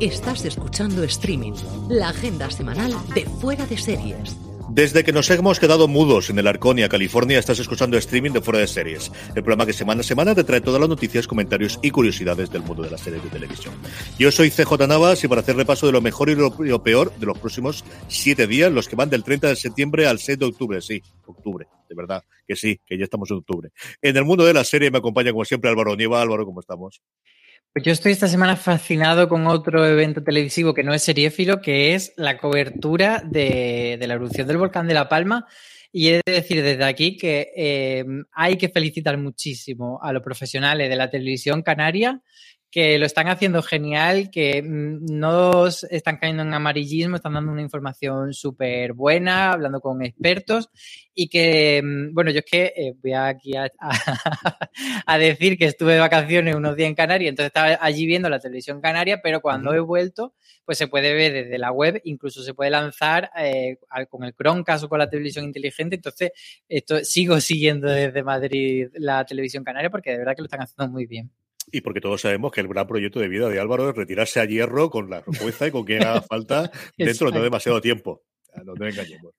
[0.00, 1.54] Estás escuchando Streaming,
[1.88, 4.36] la agenda semanal de Fuera de Series.
[4.70, 8.60] Desde que nos hemos quedado mudos en el Arconia, California, estás escuchando streaming de Fuera
[8.60, 11.90] de Series, el programa que semana a semana te trae todas las noticias, comentarios y
[11.90, 13.74] curiosidades del mundo de las series de televisión.
[14.20, 17.26] Yo soy CJ Navas y para hacer repaso de lo mejor y lo, peor de
[17.26, 20.80] los próximos siete días, los que van del 30 de septiembre al 6 de octubre,
[20.80, 23.70] sí, octubre, de verdad, que sí, que ya estamos en octubre.
[24.00, 26.22] En el mundo de la serie me acompaña como siempre Álvaro Nieva.
[26.22, 27.02] Álvaro, ¿cómo estamos?
[27.72, 31.94] Pues yo estoy esta semana fascinado con otro evento televisivo que no es seriéfilo, que
[31.94, 35.46] es la cobertura de, la erupción del volcán de La Palma.
[35.92, 40.88] Y he de decir desde aquí que eh, hay que felicitar muchísimo a los profesionales
[40.88, 42.22] de la televisión canaria
[42.70, 47.62] que lo están haciendo genial, que mm, no están cayendo en amarillismo, están dando una
[47.62, 50.68] información súper buena, hablando con expertos
[51.14, 53.90] y que, mm, bueno, yo es que eh, voy aquí a, a,
[55.06, 58.38] a, decir que estuve de vacaciones unos días en Canarias, entonces estaba allí viendo la
[58.38, 60.34] televisión canaria, pero cuando he vuelto,
[60.64, 63.78] pues se puede ver desde la web, incluso se puede lanzar eh,
[64.10, 66.32] con el Chromecast o con la televisión inteligente, entonces
[66.68, 70.92] esto sigo siguiendo desde Madrid la televisión canaria porque de verdad que lo están haciendo
[70.92, 71.30] muy bien.
[71.70, 74.44] Y porque todos sabemos que el gran proyecto de vida de Álvaro es retirarse a
[74.44, 78.22] hierro con la fuerza y con quien haga falta dentro de no demasiado tiempo.
[78.64, 79.32] No te engañemos.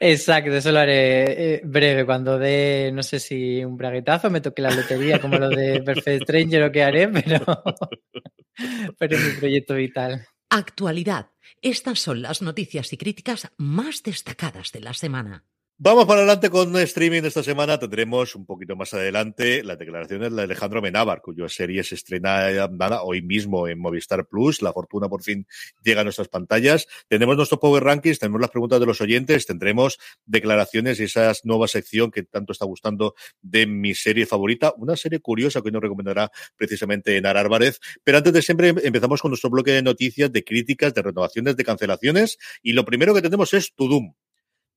[0.00, 2.04] Exacto, eso lo haré eh, breve.
[2.04, 6.24] Cuando dé, no sé si un braguetazo, me toque la lotería como lo de Perfect
[6.24, 7.44] Stranger o qué haré, pero,
[8.98, 10.26] pero es mi proyecto vital.
[10.50, 11.30] Actualidad.
[11.60, 15.44] Estas son las noticias y críticas más destacadas de la semana.
[15.78, 17.76] Vamos para adelante con streaming esta semana.
[17.76, 23.02] Tendremos un poquito más adelante las declaraciones de Alejandro Menábar, cuya serie se estrena nada,
[23.02, 24.62] hoy mismo en Movistar Plus.
[24.62, 25.44] La fortuna por fin
[25.82, 26.86] llega a nuestras pantallas.
[27.08, 31.66] Tenemos nuestro Power Rankings, tenemos las preguntas de los oyentes, tendremos declaraciones y esa nueva
[31.66, 34.72] sección que tanto está gustando de mi serie favorita.
[34.76, 37.80] Una serie curiosa que hoy nos recomendará precisamente Nara Álvarez.
[38.04, 41.64] Pero antes de siempre empezamos con nuestro bloque de noticias, de críticas, de renovaciones, de
[41.64, 42.38] cancelaciones.
[42.62, 44.14] Y lo primero que tenemos es Tudum.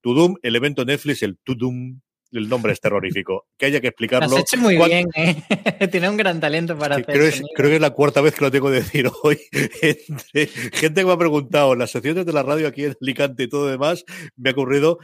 [0.00, 2.00] Tudum, el evento Netflix, el Tudum,
[2.32, 3.46] el nombre es terrorífico.
[3.56, 4.28] Que haya que explicarlo.
[4.28, 5.36] Lo has hecho muy bien, ¿eh?
[5.90, 8.44] Tiene un gran talento para hacer creo, es, creo, que es la cuarta vez que
[8.44, 9.38] lo tengo que decir hoy.
[9.52, 13.48] Entre gente que me ha preguntado las secciones de la radio aquí en Alicante y
[13.48, 14.04] todo demás,
[14.36, 14.98] me ha ocurrido.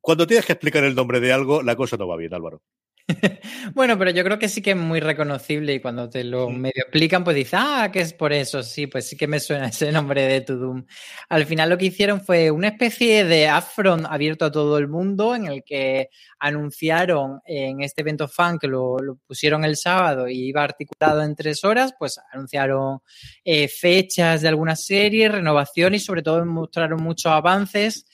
[0.00, 2.60] Cuando tienes que explicar el nombre de algo, la cosa no va bien, Álvaro.
[3.74, 6.84] bueno, pero yo creo que sí que es muy reconocible y cuando te lo medio
[6.84, 9.92] explican, pues dices, ah, que es por eso, sí, pues sí que me suena ese
[9.92, 10.86] nombre de Tudum.
[11.28, 15.34] Al final lo que hicieron fue una especie de upfront abierto a todo el mundo
[15.34, 16.08] en el que
[16.38, 21.36] anunciaron en este evento fan que lo, lo pusieron el sábado y iba articulado en
[21.36, 23.00] tres horas, pues anunciaron
[23.44, 28.06] eh, fechas de algunas series, renovación y sobre todo mostraron muchos avances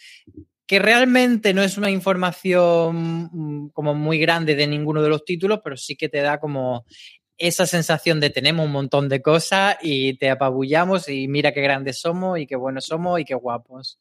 [0.70, 5.76] que realmente no es una información como muy grande de ninguno de los títulos, pero
[5.76, 6.86] sí que te da como
[7.36, 11.98] esa sensación de tenemos un montón de cosas y te apabullamos y mira qué grandes
[11.98, 13.98] somos y qué buenos somos y qué guapos.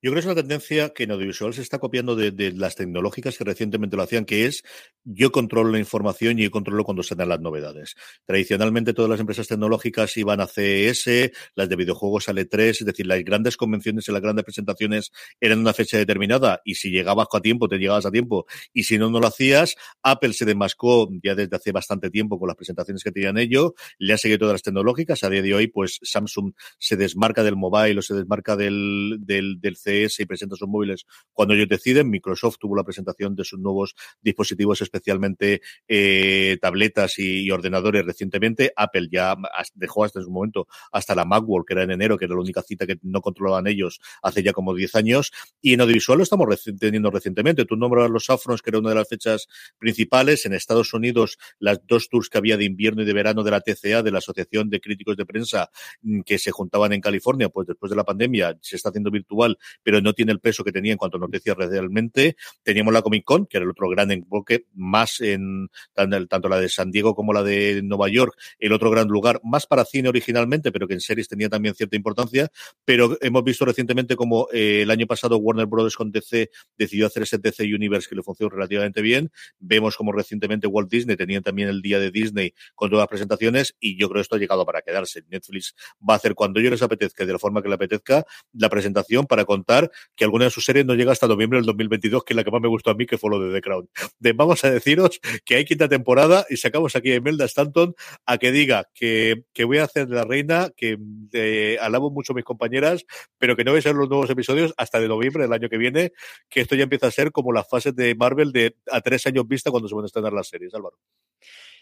[0.00, 3.36] Yo creo que es una tendencia que en audiovisual se está copiando de, las tecnológicas
[3.36, 4.62] que recientemente lo hacían, que es
[5.02, 7.96] yo controlo la información y yo controlo cuando se dan las novedades.
[8.24, 13.08] Tradicionalmente todas las empresas tecnológicas iban a CS, las de videojuegos a E3, es decir,
[13.08, 15.10] las grandes convenciones y las grandes presentaciones
[15.40, 18.98] eran una fecha determinada y si llegabas a tiempo, te llegabas a tiempo y si
[18.98, 19.74] no, no lo hacías.
[20.04, 24.12] Apple se demascó ya desde hace bastante tiempo con las presentaciones que tenían ellos, le
[24.12, 25.24] ha seguido todas las tecnológicas.
[25.24, 29.60] A día de hoy, pues Samsung se desmarca del mobile o se desmarca del, del,
[29.60, 32.10] del y presenta sus móviles cuando ellos deciden.
[32.10, 38.72] Microsoft tuvo la presentación de sus nuevos dispositivos, especialmente eh, tabletas y, ordenadores recientemente.
[38.76, 39.34] Apple ya
[39.74, 42.62] dejó hasta su momento hasta la Macworld, que era en enero, que era la única
[42.62, 45.32] cita que no controlaban ellos hace ya como 10 años.
[45.60, 46.46] Y en audiovisual lo estamos
[46.78, 47.64] teniendo recientemente.
[47.64, 49.48] Tú nombras los Afrons, que era una de las fechas
[49.78, 50.44] principales.
[50.44, 53.60] En Estados Unidos, las dos tours que había de invierno y de verano de la
[53.60, 55.70] TCA, de la Asociación de Críticos de Prensa,
[56.02, 59.58] mm, que se juntaban en California, pues después de la pandemia se está haciendo virtual,
[59.82, 62.36] pero no tiene el peso que tenía en cuanto a noticias realmente.
[62.62, 66.68] Teníamos la Comic Con, que era el otro gran enfoque, más en tanto la de
[66.68, 70.72] San Diego como la de Nueva York, el otro gran lugar, más para cine originalmente,
[70.72, 72.50] pero que en series tenía también cierta importancia.
[72.84, 77.22] Pero hemos visto recientemente como eh, el año pasado Warner Brothers con DC decidió hacer
[77.22, 79.30] ese DC Universe que le funcionó relativamente bien.
[79.58, 83.74] Vemos como recientemente Walt Disney tenía también el día de Disney con todas las presentaciones
[83.80, 85.22] y yo creo que esto ha llegado para quedarse.
[85.28, 85.74] Netflix
[86.08, 89.26] va a hacer cuando yo les apetezca de la forma que le apetezca la presentación
[89.26, 89.67] para contar
[90.16, 92.50] que alguna de sus series no llega hasta noviembre del 2022, que es la que
[92.50, 93.88] más me gustó a mí, que fue lo de The Crown.
[94.34, 97.94] Vamos a deciros que hay quinta temporada y sacamos aquí a Imelda Stanton
[98.26, 100.98] a que diga que, que voy a hacer la reina, que
[101.32, 103.04] eh, alabo mucho a mis compañeras,
[103.38, 105.78] pero que no voy a ser los nuevos episodios hasta de noviembre del año que
[105.78, 106.12] viene,
[106.48, 109.46] que esto ya empieza a ser como las fases de Marvel de a tres años
[109.46, 110.96] vista cuando se van a estrenar las series, Álvaro.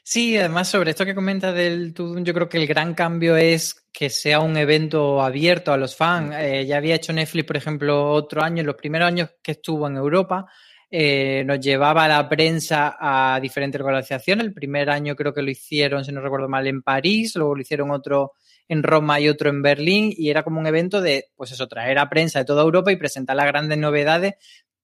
[0.08, 3.88] Sí, además sobre esto que comenta del Tudum, yo creo que el gran cambio es
[3.92, 6.32] que sea un evento abierto a los fans.
[6.38, 9.84] Eh, ya había hecho Netflix, por ejemplo, otro año, en los primeros años que estuvo
[9.88, 10.46] en Europa,
[10.88, 14.46] eh, nos llevaba la prensa a diferentes organizaciones.
[14.46, 17.62] El primer año creo que lo hicieron, si no recuerdo mal, en París, luego lo
[17.62, 18.34] hicieron otro
[18.68, 21.98] en Roma y otro en Berlín, y era como un evento de, pues eso, traer
[21.98, 24.34] a prensa de toda Europa y presentar las grandes novedades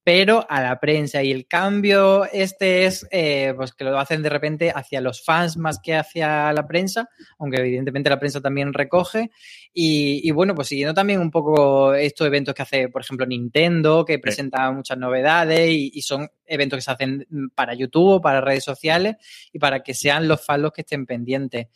[0.04, 1.22] pero a la prensa.
[1.22, 5.56] Y el cambio este es eh, pues que lo hacen de repente hacia los fans
[5.56, 7.08] más que hacia la prensa,
[7.38, 9.30] aunque evidentemente la prensa también recoge.
[9.74, 14.18] Y, bueno, pues siguiendo también un poco estos eventos que hace, por ejemplo, Nintendo, que
[14.18, 19.16] presenta muchas novedades y, son eventos que se hacen para YouTube, para redes sociales
[19.50, 21.68] y para que sean los fans los que estén pendientes.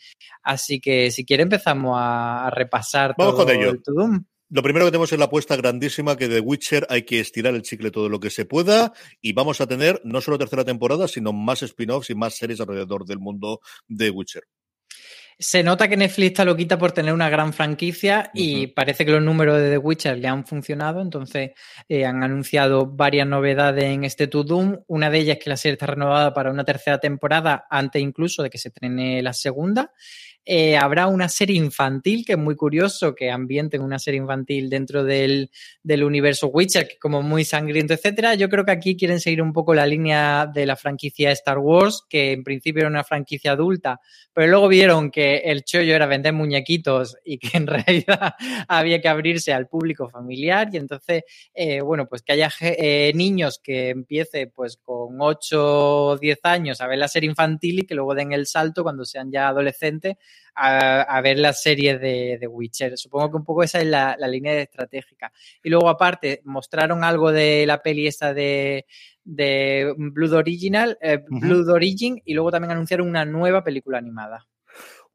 [0.43, 3.81] Así que si quiere empezamos a, repasar todo el
[4.48, 7.62] lo primero que tenemos es la apuesta grandísima que de Witcher hay que estirar el
[7.62, 11.32] chicle todo lo que se pueda y vamos a tener no solo tercera temporada, sino
[11.32, 14.44] más spin-offs y más series alrededor del mundo de Witcher.
[15.38, 19.22] Se nota que Netflix está loquita por tener una gran franquicia y parece que los
[19.22, 21.02] números de The Witcher le han funcionado.
[21.02, 21.50] Entonces
[21.90, 24.78] eh, han anunciado varias novedades en este To Doom.
[24.87, 28.43] Una de ellas es que la serie está renovada para una tercera temporada antes incluso
[28.43, 29.93] de que se estrene la segunda.
[30.48, 35.02] Eh, habrá una serie infantil, que es muy curioso que ambienten una serie infantil dentro
[35.02, 35.50] del,
[35.82, 38.37] del universo Witcher, que como muy sangriento, etcétera.
[38.37, 42.04] Yo creo que aquí quieren seguir un poco la línea de la franquicia Star Wars,
[42.08, 44.00] que en principio era una franquicia adulta,
[44.32, 48.34] pero luego vieron que el chollo era vender muñequitos y que en realidad
[48.69, 50.69] había que abrirse al público familiar.
[50.72, 56.16] Y entonces, eh, bueno, pues que haya eh, niños que empiece pues con 8 o
[56.16, 59.32] 10 años a ver la serie infantil y que luego den el salto cuando sean
[59.32, 60.15] ya adolescentes
[60.55, 62.96] a, ver la serie de, de, Witcher.
[62.96, 65.32] Supongo que un poco esa es la, línea estratégica.
[65.62, 68.86] Y luego, aparte, mostraron algo de la peli esta de,
[69.24, 74.46] de Blood Original, eh, Blood Origin, y luego también anunciaron una nueva película animada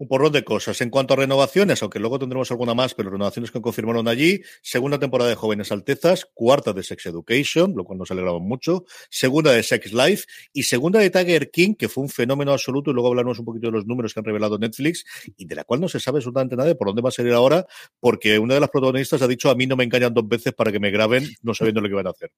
[0.02, 0.82] un porrón de cosas.
[0.82, 4.98] En cuanto a renovaciones, aunque luego tendremos alguna más, pero renovaciones que confirmaron allí, segunda
[4.98, 9.62] temporada de Jóvenes Altezas, cuarta de Sex Education, lo cual nos alegramos mucho, segunda de
[9.62, 13.38] Sex Life y segunda de Tiger King, que fue un fenómeno absoluto, y luego hablaremos
[13.38, 15.06] un poquito de los números que han revelado Netflix
[15.38, 17.34] y de la cual no se sabe absolutamente nada de por dónde va a salir
[17.34, 17.68] ahora,
[18.00, 20.72] porque una de las protagonistas ha dicho a mí no me engañan dos veces para
[20.72, 22.32] que me graben no sabiendo lo que van a hacer.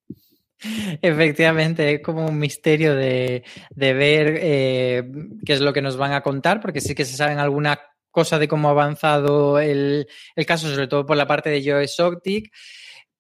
[1.01, 3.43] Efectivamente, es como un misterio de,
[3.75, 5.03] ver eh,
[5.46, 7.79] qué es lo que nos van a contar, porque sí que se saben alguna
[8.12, 10.08] cosa de cómo ha avanzado el,
[10.46, 12.51] caso, sobre todo por la parte de Joe Exotic.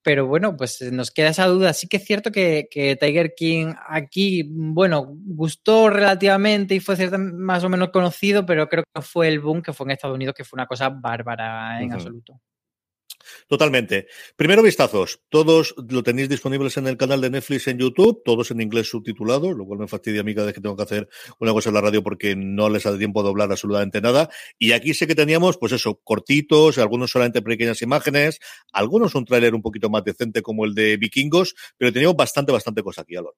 [0.05, 1.71] Pero bueno, pues nos queda esa duda.
[1.71, 2.67] Sí que es cierto que,
[2.99, 9.01] Tiger King aquí, bueno, gustó relativamente y fue más o menos conocido, pero creo que
[9.01, 12.41] fue el boom que fue en Estados Unidos, que fue una cosa bárbara en absoluto.
[13.47, 14.07] Totalmente.
[14.35, 15.21] Primero vistazos.
[15.29, 19.53] Todos lo tenéis disponibles en el canal de Netflix en YouTube, todos en inglés subtitulado,
[19.53, 21.75] lo cual me fastidia a mí cada vez que tengo que hacer una cosa en
[21.75, 24.29] la radio porque no les da tiempo de doblar absolutamente nada.
[24.57, 28.39] Y aquí sé que teníamos, pues eso, cortitos, algunos solamente pequeñas imágenes,
[28.71, 32.83] algunos un tráiler un poquito más decente como el de Vikingos, pero teníamos bastante, bastante
[32.83, 33.35] cosa aquí, Alor.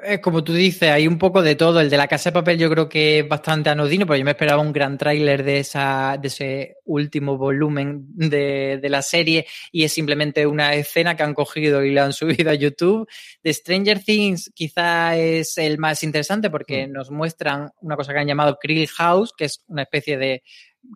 [0.00, 1.80] Eh, como tú dices, hay un poco de todo.
[1.80, 4.30] El de la casa de papel yo creo que es bastante anodino, porque yo me
[4.30, 9.82] esperaba un gran tráiler de, esa, de ese último volumen de, de, la serie y
[9.82, 13.08] es simplemente una escena que han cogido y la han subido a YouTube.
[13.42, 16.92] De Stranger Things quizá es el más interesante porque mm.
[16.92, 20.44] nos muestran una cosa que han llamado Krill House, que es una especie de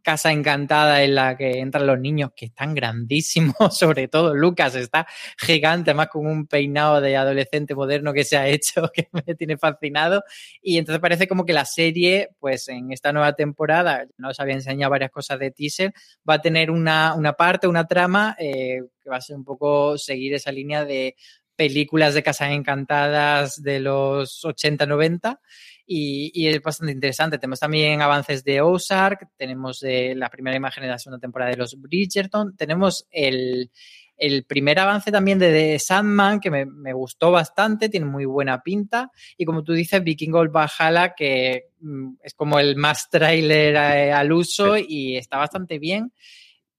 [0.03, 5.07] casa encantada en la que entran los niños que están grandísimos, sobre todo Lucas está
[5.39, 9.57] gigante, más con un peinado de adolescente moderno que se ha hecho que me tiene
[9.59, 10.23] fascinado.
[10.61, 14.55] Y entonces parece como que la serie, pues en esta nueva temporada, no os había
[14.55, 15.93] enseñado varias cosas de teaser,
[16.29, 19.99] va a tener una, una parte, una trama eh, que va a ser un poco
[19.99, 21.17] seguir esa línea de
[21.57, 25.39] películas de casas encantadas de los 80-90
[25.87, 27.39] y, es bastante interesante.
[27.39, 31.57] Tenemos también avances de Ozark, tenemos de la primera imagen de la segunda temporada de
[31.57, 33.71] los Bridgerton, tenemos el,
[34.17, 38.62] el primer avance también de The Sandman, que me, me, gustó bastante, tiene muy buena
[38.62, 39.11] pinta.
[39.37, 44.12] Y como tú dices, Viking Gold Valhalla, que mm, es como el más trailer eh,
[44.12, 46.12] al uso y está bastante bien.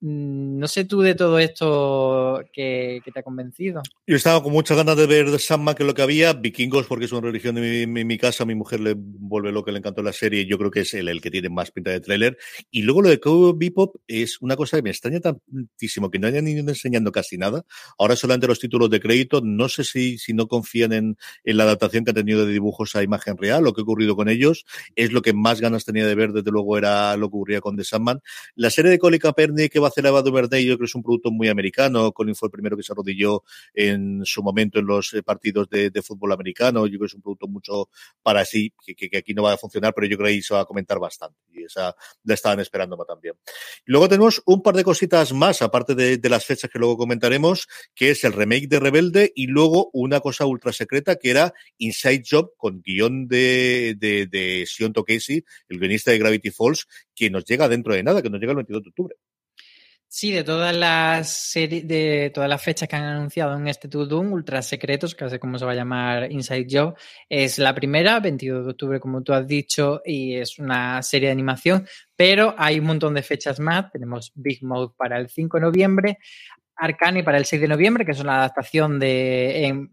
[0.06, 3.82] Mm, no sé tú de todo esto que, te ha convencido.
[4.06, 7.14] Yo estaba con muchas ganas de ver Sandman, que lo que había, Vikingos, porque es
[7.14, 10.12] una religión de mi, mi, casa, mi mujer le vuelve lo que le encantó la
[10.12, 12.38] serie, yo creo que es el, el que tiene más pinta de tráiler.
[12.70, 16.28] Y luego lo de Cowboy Bebop es una cosa que me extraña tantísimo, que no
[16.28, 17.64] hayan ido enseñando casi nada.
[17.98, 21.64] Ahora solamente los títulos de crédito, no sé si, si no confían en, en la
[21.64, 24.66] adaptación que han tenido de dibujos a imagen real, lo que ha ocurrido con ellos,
[24.98, 27.78] es lo que más ganas tenía de ver, desde luego era lo que ocurría con
[27.78, 28.20] The Sandman.
[28.56, 31.04] La serie de Colin Kaepernick que va a Ava DuVernay, yo creo que es un
[31.04, 32.12] producto muy americano.
[32.12, 35.92] Colin fue el primero que se arrodilló en su momento en los eh, partidos de,
[36.02, 36.86] fútbol americano.
[36.86, 37.90] Yo creo que es un producto mucho
[38.22, 40.62] para sí, que, aquí no va a funcionar, pero yo creo que ahí se va
[40.62, 41.38] a comentar bastante.
[41.54, 43.36] Y esa la estaban esperando también.
[43.86, 47.68] Luego tenemos un par de cositas más, aparte de, de, las fechas que luego comentaremos,
[47.96, 52.24] que es el remake de Rebelde y luego una cosa ultra secreta que era Inside
[52.30, 57.46] Job con guion de, de, de Sion Tokesi, el guionista de Gravity Falls, que nos
[57.46, 59.16] llega dentro de nada, que nos llega el 22 de octubre.
[60.16, 64.06] Sí, de todas las series, de todas las fechas que han anunciado en este To
[64.06, 66.96] Doom, Ultra Secretos, que sé cómo se va a llamar Inside Job,
[67.28, 71.32] es la primera, 22 de octubre, como tú has dicho, y es una serie de
[71.32, 73.92] animación, pero hay un montón de fechas más.
[73.92, 76.20] Tenemos Big Mouth para el 5 de noviembre,
[76.76, 79.90] Arcane para el 6 de noviembre, que es una adaptación de en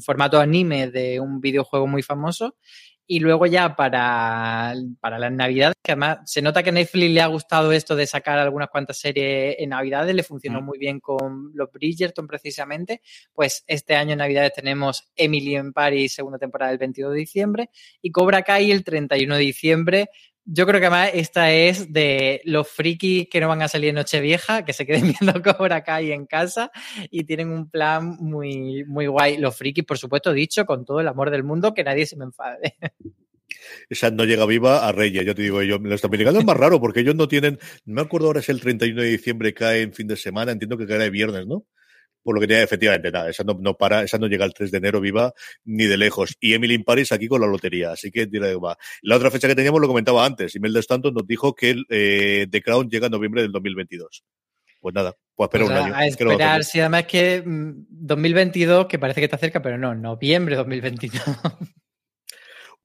[0.00, 2.58] formato anime de un videojuego muy famoso,
[3.10, 7.22] y luego ya para, para las navidades, que además se nota que a Netflix le
[7.22, 10.64] ha gustado esto de sacar algunas cuantas series en navidades, le funcionó mm.
[10.64, 13.00] muy bien con los Bridgerton precisamente,
[13.32, 17.70] pues este año en navidades tenemos Emily en Paris, segunda temporada del 22 de diciembre,
[18.02, 20.10] y Cobra Kai el 31 de diciembre,
[20.50, 23.96] yo creo que además esta es de los frikis que no van a salir en
[23.96, 26.70] Nochevieja, que se queden viendo Cobra Kai en casa
[27.10, 29.36] y tienen un plan muy, muy guay.
[29.36, 32.24] Los frikis, por supuesto, dicho con todo el amor del mundo, que nadie se me
[32.24, 32.76] enfade.
[33.90, 36.80] Esa no llega viva a Reyes, yo te digo, yo, los americanos es más raro
[36.80, 39.92] porque ellos no tienen, no me acuerdo ahora si el 31 de diciembre cae en
[39.92, 41.66] fin de semana, entiendo que cae de viernes, ¿no?
[42.28, 44.70] Por lo que tiene efectivamente nada, esa no, no, para, esa no llega al 3
[44.70, 45.32] de enero viva
[45.64, 46.36] ni de lejos.
[46.38, 48.26] Y Emily in Paris aquí con la lotería, así que
[48.58, 48.76] va.
[49.00, 52.46] La otra fecha que teníamos lo comentaba antes, Imelda Stanton nos dijo que el, eh,
[52.50, 54.24] The Crown llega en noviembre del 2022.
[54.78, 55.94] Pues nada, pues espera o sea, un año.
[55.94, 60.54] A esperar, si además que 2022, mm, que parece que está cerca, pero no, noviembre
[60.54, 61.22] 2022.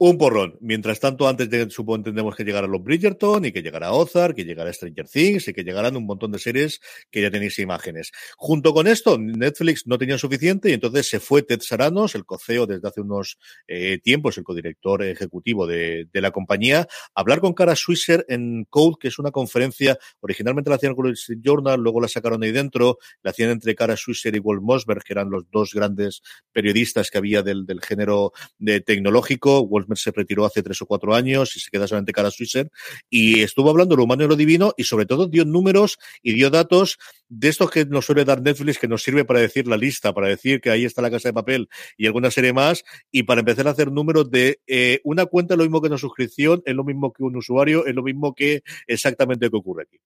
[0.09, 0.57] Un porrón.
[0.59, 4.43] Mientras tanto, antes de supongo entendemos que llegará los Bridgerton y que llegará Ozark, que
[4.43, 8.11] llegará Stranger Things y que llegarán un montón de series que ya tenéis imágenes.
[8.35, 12.67] Junto con esto, Netflix no tenía suficiente y entonces se fue Ted Saranos, el coceo
[12.67, 16.81] desde hace unos eh, tiempos, el codirector ejecutivo de, la compañía,
[17.15, 21.07] a hablar con Cara Swisher en Code, que es una conferencia, originalmente la hacían con
[21.07, 24.63] el Street Journal, luego la sacaron ahí dentro, la hacían entre Cara Swisher y Walt
[24.63, 29.61] Mosberg, que eran los dos grandes periodistas que había del, del género de tecnológico.
[29.61, 32.69] Walt se retiró hace tres o cuatro años y se queda solamente cara Swisher
[33.09, 36.49] y estuvo hablando lo humano y lo divino y sobre todo dio números y dio
[36.49, 36.97] datos
[37.29, 40.27] de estos que nos suele dar Netflix que nos sirve para decir la lista, para
[40.27, 43.67] decir que ahí está la casa de papel y alguna serie más y para empezar
[43.67, 46.83] a hacer números de eh, una cuenta es lo mismo que una suscripción, es lo
[46.83, 49.99] mismo que un usuario, es lo mismo que exactamente lo que ocurre aquí.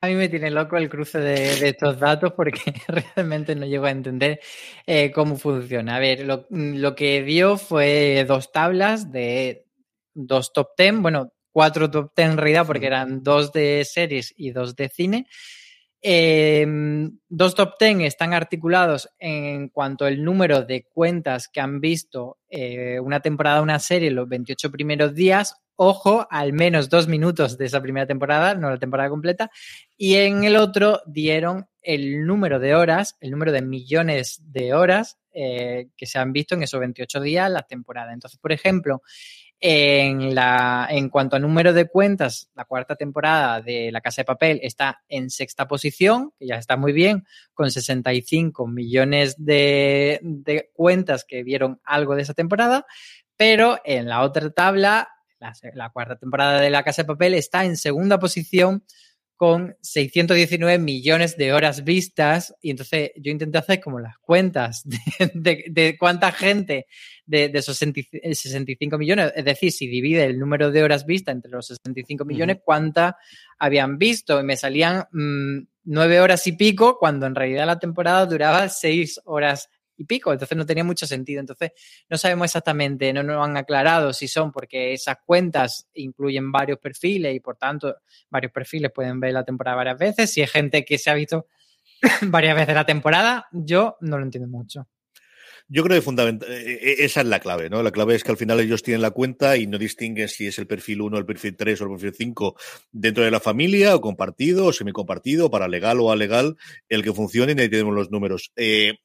[0.00, 2.60] A mí me tiene loco el cruce de, de, estos datos porque
[3.16, 4.40] realmente no llego a entender
[4.86, 5.96] eh, cómo funciona.
[5.96, 9.66] A ver, lo, lo, que dio fue dos tablas de
[10.12, 14.50] dos top ten, bueno, cuatro top ten en realidad porque eran dos de series y
[14.50, 15.26] dos de cine.
[16.06, 22.36] Em, dos top ten están articulados en cuanto al número de cuentas que han visto
[22.50, 25.56] eh, una temporada, una serie, los 28 primeros días.
[25.76, 29.50] Ojo, al menos dos minutos de esa primera temporada, no la temporada completa.
[29.96, 35.16] Y en el otro dieron el número de horas, el número de millones de horas
[35.32, 38.12] eh, que se han visto en esos 28 días la temporada.
[38.12, 39.00] Entonces, por ejemplo,
[39.66, 44.26] en, la, en cuanto a número de cuentas, la cuarta temporada de La Casa de
[44.26, 50.70] Papel está en sexta posición, que ya está muy bien, con 65 millones de, de
[50.74, 52.84] cuentas que vieron algo de esa temporada,
[53.38, 57.64] pero en la otra tabla, la, la cuarta temporada de La Casa de Papel está
[57.64, 58.84] en segunda posición
[59.36, 62.54] con 619 millones de horas vistas.
[62.60, 64.84] Y entonces yo intenté hacer como las cuentas
[65.34, 66.86] de, cuánta gente
[67.26, 71.66] de, esos 65 millones, es decir, si divide el número de horas vistas entre los
[71.66, 73.16] 65 millones, cuánta
[73.58, 74.40] habían visto.
[74.40, 79.20] Y me salían mm, nueve horas y pico, cuando en realidad la temporada duraba seis
[79.24, 81.40] horas y pico, entonces no tenía mucho sentido.
[81.40, 81.72] Entonces
[82.08, 87.34] no sabemos exactamente, no nos han aclarado si son porque esas cuentas incluyen varios perfiles
[87.34, 87.96] y por tanto
[88.30, 90.32] varios perfiles pueden ver la temporada varias veces.
[90.32, 91.46] Si hay gente que se ha visto
[92.22, 94.88] varias veces la temporada, yo no lo entiendo mucho.
[95.66, 97.82] Yo creo que fundamental, eh, eh, esa es la clave, ¿no?
[97.82, 100.58] La clave es que al final ellos tienen la cuenta y no distinguen si es
[100.58, 102.56] el perfil 1, el perfil 3 o el perfil 5
[102.92, 106.56] dentro de la familia o compartido o semicompartido, para legal o alegal,
[106.90, 108.52] el que funcione y ahí tenemos los números.
[108.56, 108.98] Eh,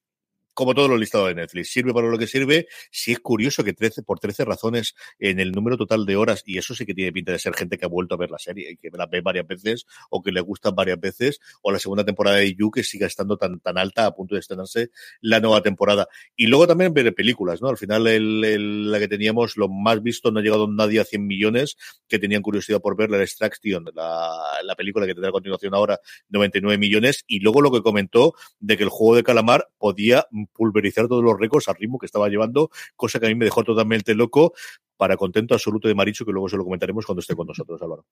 [0.53, 1.71] como todos los listados de Netflix.
[1.71, 2.67] Sirve para lo que sirve.
[2.91, 6.57] Sí es curioso que 13, por 13 razones en el número total de horas, y
[6.57, 8.71] eso sí que tiene pinta de ser gente que ha vuelto a ver la serie
[8.71, 12.05] y que la ve varias veces o que le gustan varias veces, o la segunda
[12.05, 14.89] temporada de You que siga estando tan, tan alta a punto de estrenarse
[15.21, 16.07] la nueva temporada.
[16.35, 17.69] Y luego también ver películas, ¿no?
[17.69, 21.25] Al final el, la que teníamos, lo más visto, no ha llegado nadie a 100
[21.25, 21.77] millones,
[22.07, 24.31] que tenían curiosidad por ver la Extraction, la,
[24.63, 28.77] la película que tendrá a continuación ahora, 99 millones, y luego lo que comentó de
[28.77, 32.69] que el juego de calamar podía pulverizar todos los récords al ritmo que estaba llevando,
[32.95, 34.53] cosa que a mí me dejó totalmente loco,
[34.97, 38.05] para contento absoluto de Maricho, que luego se lo comentaremos cuando esté con nosotros, Álvaro.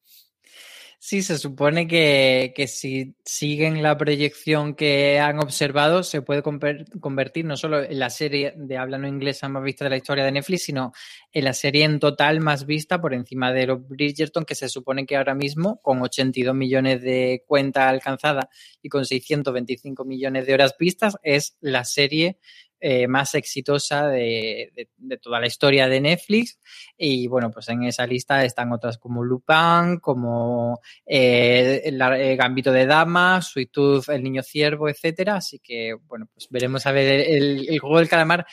[1.00, 7.46] Sí, se supone que, que, si siguen la proyección que han observado, se puede convertir
[7.46, 10.32] no solo en la serie de habla no inglesa más vista de la historia de
[10.32, 10.92] Netflix, sino
[11.32, 15.06] en la serie en total más vista por encima de los Bridgerton, que se supone
[15.06, 18.48] que ahora mismo, con 82 millones de cuentas alcanzadas
[18.82, 22.40] y con 625 millones de horas vistas, es la serie
[22.80, 24.90] eh, más exitosa de,
[25.22, 26.60] toda la historia de Netflix.
[26.98, 32.72] Y bueno, pues en esa lista están otras como Lupin, como eh, el, eh, Gambito
[32.72, 33.72] de Dama, Sweet
[34.10, 35.38] El Niño Ciervo, etcétera.
[35.38, 38.46] Así que bueno, pues veremos a ver el, juego del calamar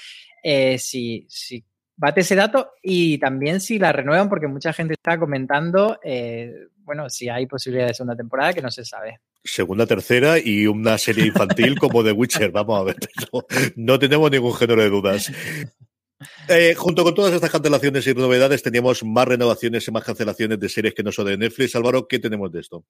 [0.79, 1.65] si, si
[1.97, 5.99] bate ese dato y también si la renuevan, porque mucha gente está comentando,
[6.79, 10.97] bueno, si hay posibilidad de segunda temporada que no se sabe segunda, tercera y una
[10.99, 12.51] serie infantil como The Witcher.
[12.51, 12.97] Vamos a ver,
[13.77, 15.31] no, tenemos ningún género de dudas.
[16.49, 20.69] Eh, junto con todas estas cancelaciones y novedades, teníamos más renovaciones y más cancelaciones de
[20.69, 21.77] series que no son de Netflix.
[21.77, 22.85] Álvaro, ¿qué tenemos de esto?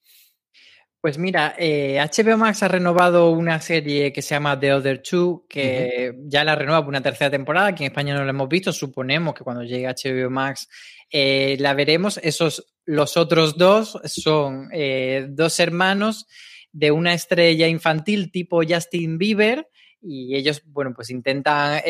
[1.04, 5.44] Pues mira, eh, HBO Max ha renovado una serie que se llama The Other Two,
[5.46, 8.72] que ya la renueva por una tercera temporada, que en España no la hemos visto.
[8.72, 10.66] Suponemos que cuando llegue HBO Max
[11.10, 12.18] eh, la veremos.
[12.22, 16.26] Esos, los otros dos son eh, dos hermanos
[16.72, 19.68] de una estrella infantil tipo Justin Bieber
[20.00, 21.80] y ellos, bueno, pues intentan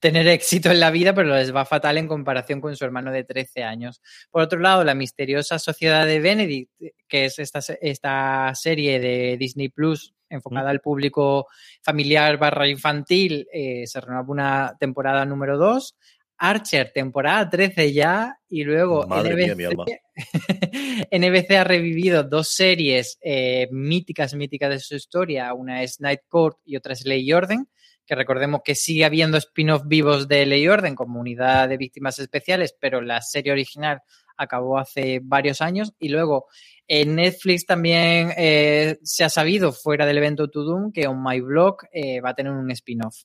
[0.00, 3.24] tener éxito en la vida, pero les va fatal en comparación con su hermano de
[3.24, 4.00] 13 años.
[4.30, 6.70] Por otro lado, la misteriosa sociedad de Benedict,
[7.08, 11.46] que es esta, esta serie de Disney Plus enfocada al público
[11.82, 15.96] familiar barra infantil, eh, se renueva una temporada número 2.
[16.38, 19.76] Archer, temporada 13 ya, y luego NBC,
[21.10, 25.52] NBC, ha revivido dos series eh, míticas, míticas de su historia.
[25.52, 27.68] Una es Night Court y otra es Ley y Orden
[28.08, 32.18] que recordemos que sigue habiendo spin-off vivos de Ley y Orden como unidad de víctimas
[32.18, 34.00] especiales, pero la serie original
[34.38, 35.92] acabó hace varios años.
[35.98, 36.46] Y luego
[36.86, 41.40] en Netflix también eh, se ha sabido, fuera del evento To Doom, que On My
[41.40, 43.24] Blog eh, va a tener un spin-off.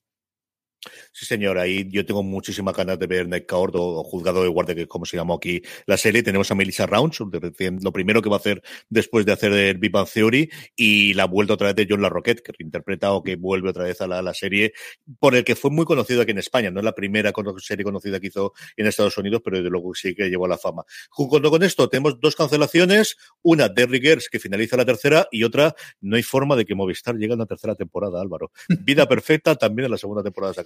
[1.11, 4.75] Sí, señor, ahí yo tengo muchísimas ganas de ver Night Court o, Juzgado de Guardia,
[4.75, 6.23] que es como se llamó aquí la serie.
[6.23, 9.91] Tenemos a Melissa Rounds, lo primero que va a hacer después de hacer el Big
[9.91, 13.69] Bang Theory, y la vuelta otra vez de John LaRoquette, que reinterpreta o que vuelve
[13.69, 14.73] otra vez a la, serie,
[15.19, 16.71] por el que fue muy conocido aquí en España.
[16.71, 20.15] No es la primera serie conocida que hizo en Estados Unidos, pero desde luego sí
[20.15, 20.83] que llevó a la fama.
[21.09, 25.75] Junto con esto, tenemos dos cancelaciones, una Derry Girls, que finaliza la tercera, y otra,
[26.01, 28.51] no hay forma de que Movistar llegue a una tercera temporada, Álvaro.
[28.79, 30.61] Vida Perfecta también en la segunda temporada se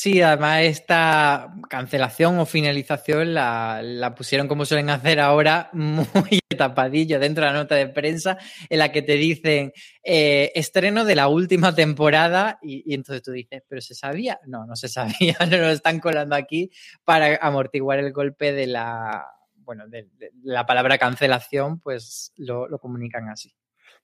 [0.00, 7.44] Sí, además esta cancelación o finalización la, pusieron como suelen hacer ahora muy tapadillo dentro
[7.44, 8.38] de la nota de prensa
[8.70, 9.72] en la que te dicen
[10.04, 14.38] eh, estreno de la última temporada y, entonces tú dices, pero ¿se sabía?
[14.46, 16.70] No, no se sabía, no lo están colando aquí
[17.02, 20.06] para amortiguar el golpe de la, bueno, de,
[20.44, 23.52] la palabra cancelación, pues lo comunican así.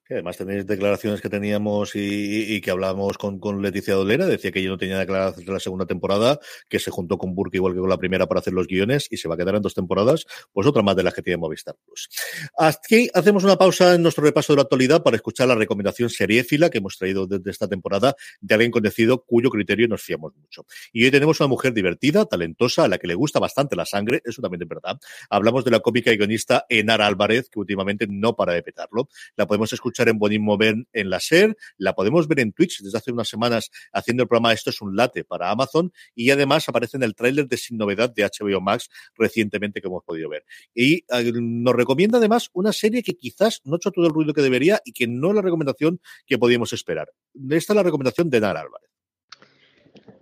[0.07, 4.59] Además tenéis declaraciones que teníamos y, y que hablábamos con, con, Leticia Dolera, decía que
[4.59, 6.39] ella no tenía declaraciones de la segunda temporada,
[6.69, 9.17] que se juntó con Burke igual que con la primera para hacer los guiones y
[9.17, 11.75] se va a quedar en dos temporadas, pues otra más de las que tiene Movistar
[11.83, 12.09] Plus.
[12.55, 16.69] Aquí hacemos una pausa en nuestro repaso de la actualidad para escuchar la recomendación seriéfila
[16.69, 20.67] que hemos traído desde esta temporada de alguien conocido cuyo criterio nos fiamos mucho.
[20.93, 24.21] Y hoy tenemos una mujer divertida, talentosa, a la que le gusta bastante la sangre,
[24.23, 24.99] eso también es verdad.
[25.31, 29.09] Hablamos de la cómica y guionista Enara Álvarez, que últimamente no para de petarlo.
[29.35, 32.97] La podemos escuchar en Bonismo ver en la SER, la podemos ver en Twitch desde
[32.97, 36.97] hace unas semanas haciendo el programa Esto es un late para Amazon y además aparece
[36.97, 40.45] en el tráiler de Sin Novedad de HBO Max recientemente que hemos podido ver.
[40.73, 44.33] Y uh, nos recomienda además una serie que quizás no ha hecho todo el ruido
[44.33, 47.09] que debería y que no es la recomendación que podíamos esperar.
[47.49, 48.89] Esta es la recomendación de Nara Álvarez.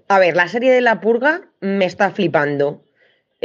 [0.08, 2.86] A ver, la serie de La Purga me está flipando.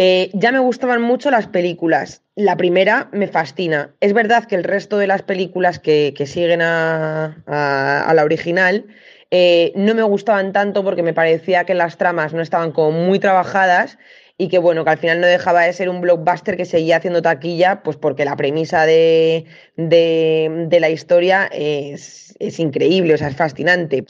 [0.00, 2.22] Eh, ya me gustaban mucho las películas.
[2.37, 3.96] La primera me fascina.
[3.98, 8.22] Es verdad que el resto de las películas que, que siguen a, a, a, la
[8.22, 8.87] original
[9.32, 13.18] eh, no me gustaban tanto porque me parecía que las tramas no estaban como muy
[13.18, 13.98] trabajadas
[14.37, 17.20] y que bueno, que al final no dejaba de ser un blockbuster que seguía haciendo
[17.20, 23.26] taquilla, pues porque la premisa de, de, de la historia es, es increíble, o sea,
[23.26, 24.04] es fascinante.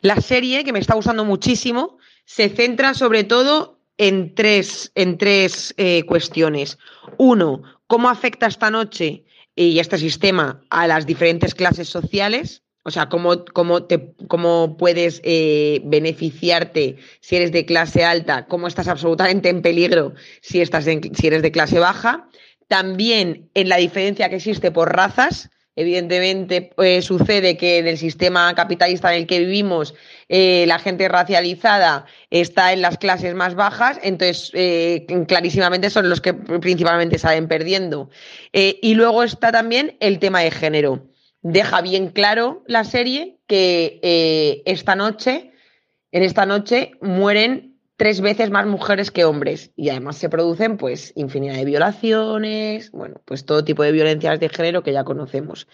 [0.00, 5.74] La serie, que me está gustando muchísimo, se centra sobre todo en tres, en tres
[5.76, 6.78] eh, cuestiones.
[7.18, 12.62] Uno, ¿cómo afecta esta noche y este sistema a las diferentes clases sociales?
[12.84, 18.66] O sea, cómo, cómo, te, cómo puedes eh, beneficiarte si eres de clase alta, cómo
[18.66, 22.28] estás absolutamente en peligro si, estás si eres de clase baja.
[22.68, 28.52] También en la diferencia que existe por razas, Evidentemente eh, sucede que en el sistema
[28.56, 29.94] capitalista en el que vivimos
[30.28, 36.20] eh, la gente racializada está en las clases más bajas, entonces eh, clarísimamente son los
[36.20, 38.10] que principalmente salen perdiendo.
[38.52, 41.06] Y luego está también el tema de género.
[41.42, 45.52] Deja bien claro la serie que esta noche,
[46.10, 51.12] en esta noche mueren tres veces más mujeres que hombres y además se producen pues
[51.16, 55.66] infinidad de violaciones, bueno, pues todo tipo de violencias de género que ya conocemos.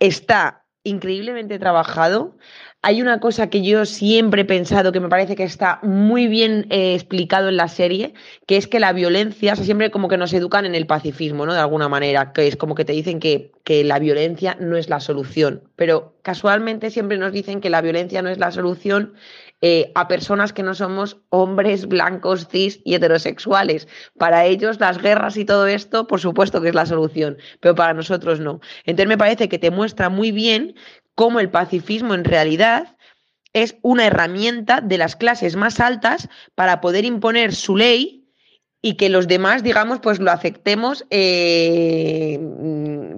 [0.00, 2.36] Está increíblemente trabajado.
[2.84, 6.66] Hay una cosa que yo siempre he pensado que me parece que está muy bien
[6.70, 8.14] eh, explicado en la serie,
[8.48, 11.46] que es que la violencia, o sea, siempre como que nos educan en el pacifismo,
[11.46, 11.54] ¿no?
[11.54, 14.88] De alguna manera, que es como que te dicen que, que la violencia no es
[14.88, 19.14] la solución, pero casualmente siempre nos dicen que la violencia no es la solución
[19.64, 23.86] eh, a personas que no somos hombres blancos, cis y heterosexuales.
[24.18, 27.94] Para ellos las guerras y todo esto, por supuesto que es la solución, pero para
[27.94, 28.60] nosotros no.
[28.84, 30.74] Entonces me parece que te muestra muy bien
[31.14, 32.96] cómo el pacifismo en realidad
[33.52, 38.22] es una herramienta de las clases más altas para poder imponer su ley
[38.80, 42.36] y que los demás, digamos, pues lo aceptemos, eh,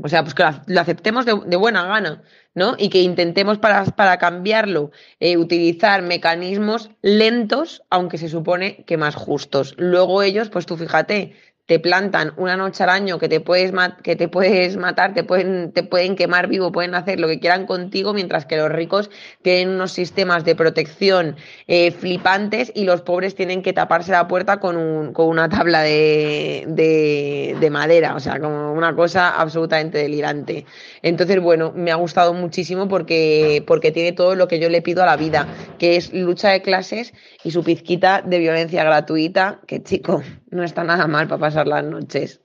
[0.02, 2.22] o sea, pues que lo aceptemos de buena gana.
[2.54, 2.76] ¿No?
[2.78, 4.90] Y que intentemos para, para cambiarlo
[5.20, 9.74] eh, utilizar mecanismos lentos, aunque se supone que más justos.
[9.78, 11.34] Luego ellos, pues tú fíjate,
[11.66, 13.72] te plantan una noche al año que te puedes,
[14.02, 17.64] que te puedes matar, te pueden, te pueden quemar vivo, pueden hacer lo que quieran
[17.64, 23.34] contigo, mientras que los ricos tienen unos sistemas de protección eh, flipantes y los pobres
[23.34, 28.20] tienen que taparse la puerta con, un, con una tabla de, de, de, madera, o
[28.20, 30.66] sea, como una cosa absolutamente delirante.
[31.00, 35.02] Entonces, bueno, me ha gustado muchísimo porque, porque tiene todo lo que yo le pido
[35.02, 35.48] a la vida,
[35.78, 40.84] que es lucha de clases y su pizquita de violencia gratuita, que chico, no está
[40.84, 42.40] nada mal para pasar las noches.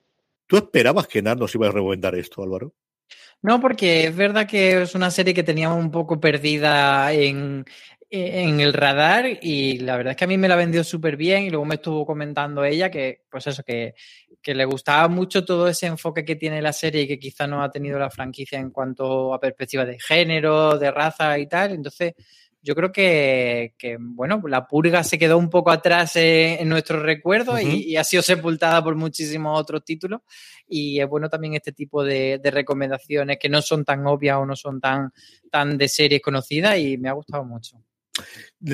[0.46, 2.74] ¿Tú esperabas que Nar nos iba a recomendar esto, Álvaro?
[3.42, 7.66] No, porque es verdad que es una serie que teníamos un poco perdida en,
[8.10, 11.44] en el radar y la verdad es que a mí me la vendió súper bien
[11.44, 13.96] y luego me estuvo comentando ella que, pues eso, que,
[14.42, 17.64] que, le gustaba mucho todo ese enfoque que tiene la serie y que quizá no
[17.64, 21.72] ha tenido la franquicia en cuanto a perspectiva de género, de raza y tal.
[21.72, 22.14] Entonces,
[22.62, 27.02] yo creo que, que, bueno, la purga se quedó un poco atrás en, en nuestros
[27.02, 27.74] recuerdos uh -huh.
[27.74, 30.22] y, y, ha sido sepultada por muchísimos otros títulos.
[30.68, 34.46] Y es bueno también este tipo de, de, recomendaciones que no son tan obvias o
[34.46, 35.12] no son tan,
[35.50, 37.78] tan de series conocidas y me ha gustado mucho.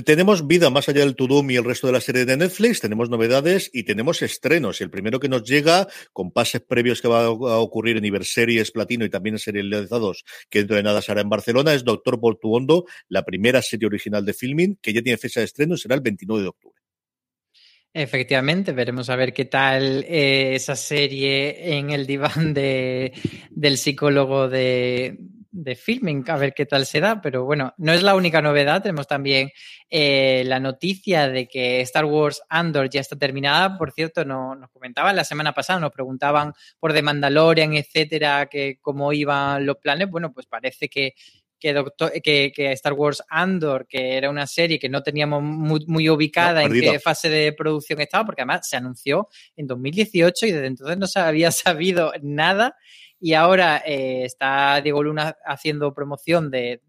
[0.03, 3.09] Tenemos vida más allá del Tudum y el resto de la serie de Netflix, tenemos
[3.09, 4.81] novedades y tenemos estrenos.
[4.81, 9.05] El primero que nos llega, con pases previos que va a ocurrir en Iberseries Platino
[9.05, 13.23] y también en serializados, que dentro de nada será en Barcelona, es Doctor Portuondo, la
[13.23, 16.49] primera serie original de filming, que ya tiene fecha de estreno será el 29 de
[16.49, 16.81] octubre.
[17.93, 23.13] Efectivamente, veremos a ver qué tal eh, esa serie en el diván de,
[23.51, 25.17] del psicólogo de,
[25.55, 28.81] de filming, a ver qué tal se da, pero bueno, no es la única novedad,
[28.81, 29.51] tenemos también
[29.89, 34.69] eh, la noticia de que Star Wars Andor ya está terminada, por cierto, no, nos
[34.69, 40.09] comentaban la semana pasada, nos preguntaban por The Mandalorian, etcétera, que cómo iban los planes,
[40.09, 41.13] bueno, pues parece que
[41.57, 46.09] que, Doctor, que, que, Star Wars Andor, que era una serie que no teníamos muy,
[46.09, 50.67] ubicada en qué fase de producción estaba, porque además se anunció en 2018 y desde
[50.67, 52.75] entonces no se había sabido nada.
[53.19, 56.81] Y ahora eh, está Diego Luna haciendo promoción de,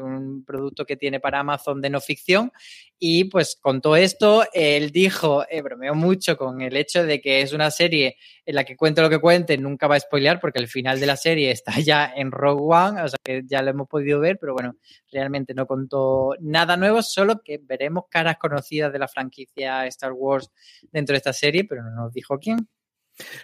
[0.00, 2.52] un producto que tiene para Amazon de no ficción.
[2.98, 7.42] Y pues con todo esto, él dijo, eh, bromeó mucho con el hecho de que
[7.42, 10.58] es una serie en la que cuente lo que cuente, nunca va a spoilear porque
[10.58, 13.70] el final de la serie está ya en Rogue One, o sea que ya lo
[13.70, 14.76] hemos podido ver, pero bueno,
[15.10, 20.50] realmente no contó nada nuevo, solo que veremos caras conocidas de la franquicia Star Wars
[20.90, 22.68] dentro de esta serie, pero no nos dijo quién.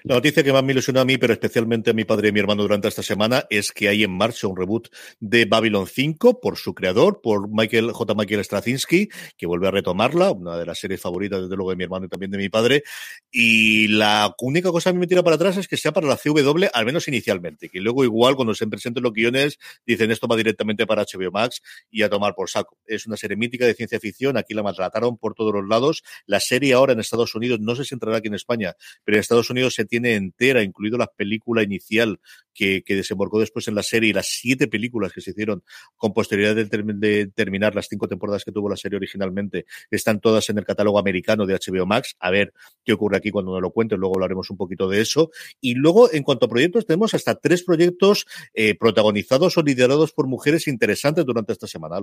[0.03, 2.41] La noticia que más me ilusionó a mí, pero especialmente a mi padre y mi
[2.41, 4.89] hermano durante esta semana, es que hay en marcha un reboot
[5.21, 8.15] de Babylon 5 por su creador, por Michael J.
[8.15, 11.85] Michael Straczynski, que vuelve a retomarla, una de las series favoritas, desde luego, de mi
[11.85, 12.83] hermano y también de mi padre.
[13.31, 16.67] Y la única cosa que me tira para atrás es que sea para la CW,
[16.73, 20.87] al menos inicialmente, que luego igual cuando se presenten los guiones dicen esto va directamente
[20.87, 22.77] para HBO Max y a tomar por saco.
[22.87, 26.03] Es una serie mítica de ciencia ficción, aquí la maltrataron por todos los lados.
[26.27, 29.21] La serie ahora en Estados Unidos, no sé si entrará aquí en España, pero en
[29.21, 32.21] Estados Unidos se tiene entera, incluido la película inicial
[32.55, 35.63] que, que desembocó después en la serie y las siete películas que se hicieron
[35.97, 40.59] con posterioridad de, terminar las cinco temporadas que tuvo la serie originalmente, están todas en
[40.59, 42.17] el catálogo americano de HBO Max.
[42.21, 42.53] A ver
[42.85, 45.31] qué ocurre aquí cuando nos lo cuente, luego hablaremos un poquito de eso.
[45.61, 50.27] Y luego, en cuanto a proyectos, tenemos hasta tres proyectos eh, protagonizados o liderados por
[50.27, 52.01] mujeres interesantes durante esta semana.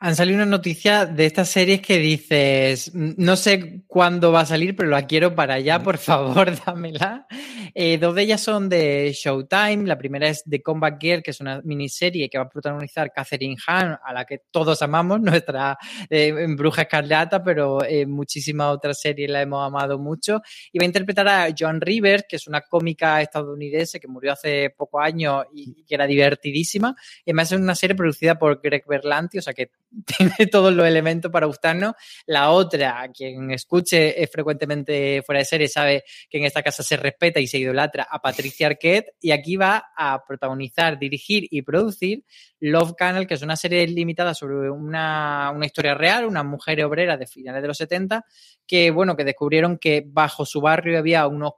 [0.00, 4.76] Han salido una noticia de estas series que dices, no sé cuándo va a salir,
[4.76, 7.26] pero la quiero para allá, por favor, dámela.
[7.74, 9.86] Eh, dos de ellas son de Showtime.
[9.86, 13.56] La primera es The Combat Girl, que es una miniserie que va a protagonizar Catherine
[13.66, 15.76] Hahn, a la que todos amamos, nuestra
[16.08, 20.42] eh, bruja escarlata, pero eh, muchísimas otras series la hemos amado mucho.
[20.72, 24.70] Y va a interpretar a Joan Rivers, que es una cómica estadounidense que murió hace
[24.70, 26.94] pocos años y, que era divertidísima.
[27.24, 29.72] Y además es una serie producida por Greg Berlanti, o sea que
[30.18, 31.94] tiene todos los elementos para gustarnos.
[32.26, 37.40] La otra, quien escuche frecuentemente fuera de serie, sabe que en esta casa se respeta
[37.40, 42.24] y se idolatra a Patricia Arquette y aquí va a protagonizar, dirigir y producir
[42.60, 47.16] Love Canal, que es una serie limitada sobre una, una historia real, una mujer obrera
[47.16, 48.24] de finales de los 70,
[48.66, 51.52] que bueno, que descubrieron que bajo su barrio había unos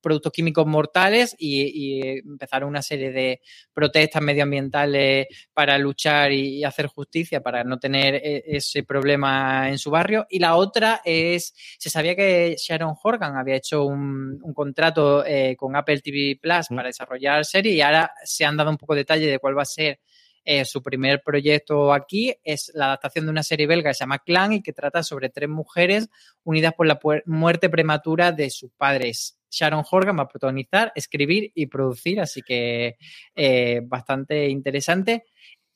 [0.00, 3.40] productos químicos mortales y, empezaron una serie de
[3.72, 9.90] protestas medioambientales para luchar y, hacer justicia para no tener e, ese problema en su
[9.90, 10.26] barrio.
[10.28, 15.76] Y la otra es, se sabía que Sharon Horgan había hecho un, contrato eh, con
[15.76, 19.26] Apple TV Plus para desarrollar serie y ahora se han dado un poco de detalle
[19.26, 20.00] de cuál va a ser
[20.44, 24.20] eh, su primer proyecto aquí es la adaptación de una serie belga que se llama
[24.20, 26.08] Clan y que trata sobre tres mujeres
[26.44, 29.39] unidas por la muerte prematura de sus padres.
[29.50, 32.96] Sharon Horgan va a protagonizar, escribir y producir, así que
[33.34, 35.24] eh, bastante interesante.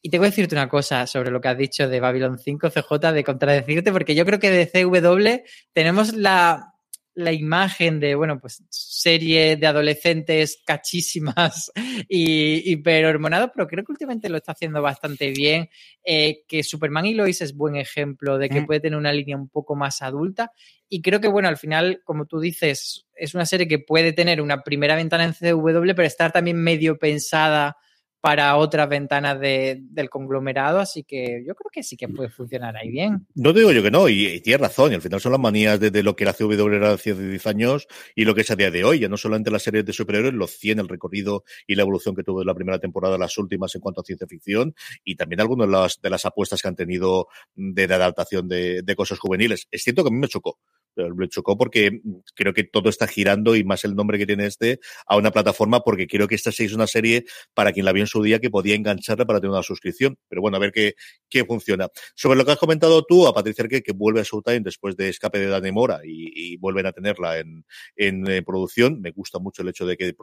[0.00, 3.12] Y tengo que decirte una cosa sobre lo que has dicho de Babylon 5, CJ,
[3.12, 6.73] de contradecirte, porque yo creo que de CW tenemos la,
[7.14, 11.70] la imagen de, bueno, pues serie de adolescentes cachísimas
[12.08, 15.68] y hiperhormonados, pero creo que últimamente lo está haciendo bastante bien.
[16.04, 18.66] Eh, que Superman y Lois es buen ejemplo de que mm.
[18.66, 20.50] puede tener una línea un poco más adulta.
[20.88, 24.40] Y creo que, bueno, al final, como tú dices, es una serie que puede tener
[24.40, 27.76] una primera ventana en CW, pero estar también medio pensada
[28.24, 32.90] para otras ventanas del conglomerado, así que yo creo que sí que puede funcionar ahí
[32.90, 33.26] bien.
[33.34, 36.02] No digo yo que no, y, tienes razón, y al final son las manías de,
[36.02, 38.82] lo que la CW era hace 10 años y lo que es a día de
[38.82, 42.16] hoy, ya no solamente las series de superhéroes, los 100, el recorrido y la evolución
[42.16, 45.42] que tuvo en la primera temporada, las últimas en cuanto a ciencia ficción, y también
[45.42, 49.68] algunas de las, de las apuestas que han tenido de, adaptación de, de cosas juveniles.
[49.70, 50.60] Es cierto que a mí me chocó
[50.96, 52.00] Me chocó porque
[52.34, 55.80] creo que todo está girando y más el nombre que tiene este a una plataforma
[55.80, 58.38] porque creo que esta sí es una serie para quien la vio en su día
[58.38, 60.18] que podía engancharle para tener una suscripción.
[60.28, 60.94] Pero bueno, a ver qué,
[61.28, 61.88] qué funciona.
[62.14, 65.08] Sobre lo que has comentado tú, a Patricia Arquette, que vuelve a Showtime después de
[65.08, 67.64] escape de Dani Mora y, vuelven a tenerla en,
[67.96, 69.00] en, eh, producción.
[69.00, 70.14] Me gusta mucho el hecho de que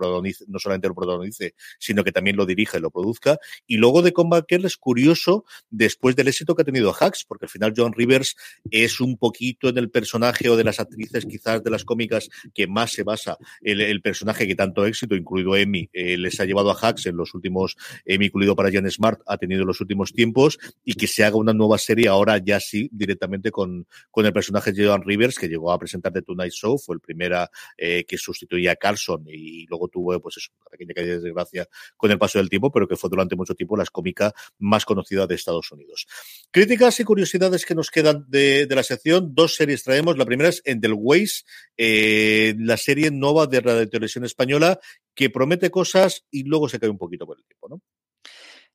[0.47, 3.37] no solamente lo protagonice, sino que también lo dirija y lo produzca.
[3.67, 7.45] Y luego de Combat Girl es curioso después del éxito que ha tenido Hacks, porque
[7.45, 8.35] al final John Rivers
[8.69, 12.67] es un poquito en el personaje o de las actrices quizás de las cómicas que
[12.67, 16.71] más se basa el, el personaje que tanto éxito, incluido Emmy, eh, les ha llevado
[16.71, 20.13] a Hacks en los últimos, Emmy incluido para Jan Smart, ha tenido en los últimos
[20.13, 24.33] tiempos y que se haga una nueva serie ahora ya sí directamente con, con el
[24.33, 28.05] personaje de John Rivers que llegó a presentar The Tonight Show, fue el primera eh,
[28.07, 32.11] que sustituía a Carlson y luego tuvo pues eso, una pequeña caída de desgracia con
[32.11, 35.35] el paso del tiempo, pero que fue durante mucho tiempo la cómica más conocida de
[35.35, 36.07] Estados Unidos.
[36.51, 40.17] Críticas y curiosidades que nos quedan de, de la sección, dos series traemos.
[40.17, 44.79] La primera es Endelways, eh, la serie nueva de Radio Televisión Española,
[45.15, 47.81] que promete cosas y luego se cae un poquito por el tiempo, ¿no?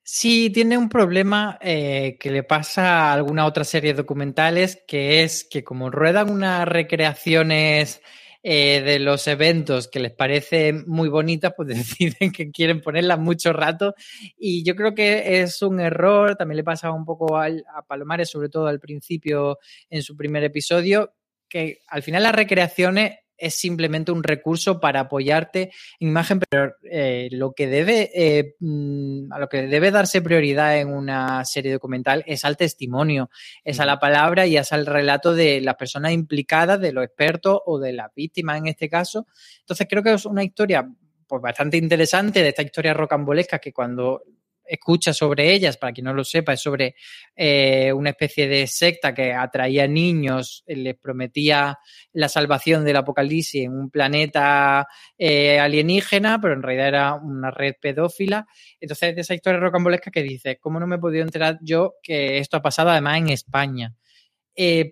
[0.08, 5.24] Sí, tiene un problema eh, que le pasa a alguna otra serie de documentales, que
[5.24, 8.00] es que como ruedan unas recreaciones
[8.48, 11.68] eh, de los eventos que les parecen muy bonitas, pues
[12.10, 13.96] deciden que quieren ponerlas mucho rato.
[14.38, 17.50] Y yo creo que es un error, también le pasa un poco a
[17.88, 19.58] Palomares, sobre todo al principio
[19.90, 21.15] en su primer episodio,
[21.48, 27.28] que al final las recreaciones es simplemente un recurso para apoyarte en imagen, pero eh,
[27.32, 32.24] lo que debe, eh, mm, a lo que debe darse prioridad en una serie documental
[32.26, 33.30] es al testimonio,
[33.64, 37.60] es a la palabra y es al relato de las personas implicadas, de los expertos
[37.66, 39.26] o de las víctimas en este caso.
[39.60, 40.88] Entonces creo que es una historia
[41.26, 44.22] pues, bastante interesante de esta historia rocambolesca que cuando
[44.66, 46.94] escucha sobre ellas, para quien no lo sepa, es sobre
[47.34, 51.78] eh, una especie de secta que atraía niños, eh, les prometía
[52.12, 57.74] la salvación del apocalipsis en un planeta eh, alienígena, pero en realidad era una red
[57.80, 58.46] pedófila.
[58.80, 62.38] Entonces, de esa historia rocambolesca que dice, ¿cómo no me he podido enterar yo que
[62.38, 63.94] esto ha pasado además en España?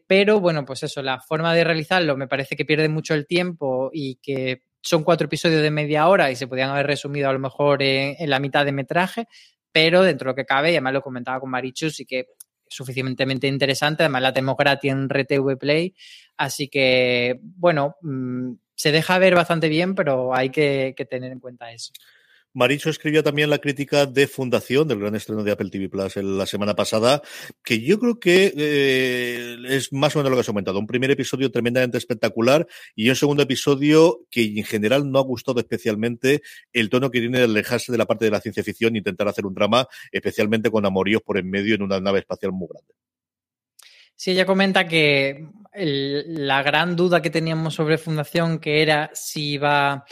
[0.06, 3.88] pero bueno, pues eso, la forma de realizarlo me parece que pierde mucho el tiempo
[3.94, 7.38] y que son cuatro episodios de media hora y se podían haber resumido a lo
[7.38, 9.26] mejor en la mitad de metraje,
[9.74, 12.26] pero dentro de lo que cabe, y además lo comentaba con Marichu, sí que es
[12.68, 15.94] suficientemente interesante, además la tenemos gratis en RTV Play,
[16.36, 21.72] así que, bueno, mm, se deja ver bastante bien, pero hay que tener en cuenta
[21.72, 21.92] eso.
[22.54, 26.46] Maricho escribió también la crítica de Fundación, del gran estreno de Apple TV Plus la
[26.46, 27.20] semana pasada,
[27.64, 30.78] que yo creo que eh, es más o menos lo que has comentado.
[30.78, 35.58] Un primer episodio tremendamente espectacular y un segundo episodio que en general no ha gustado
[35.58, 38.98] especialmente el tono que tiene de alejarse de la parte de la ciencia ficción e
[38.98, 42.68] intentar hacer un drama, especialmente con amoríos por en medio en una nave espacial muy
[42.68, 42.94] grande.
[44.14, 50.04] Sí, ella comenta que la gran duda que teníamos sobre Fundación, que era si iba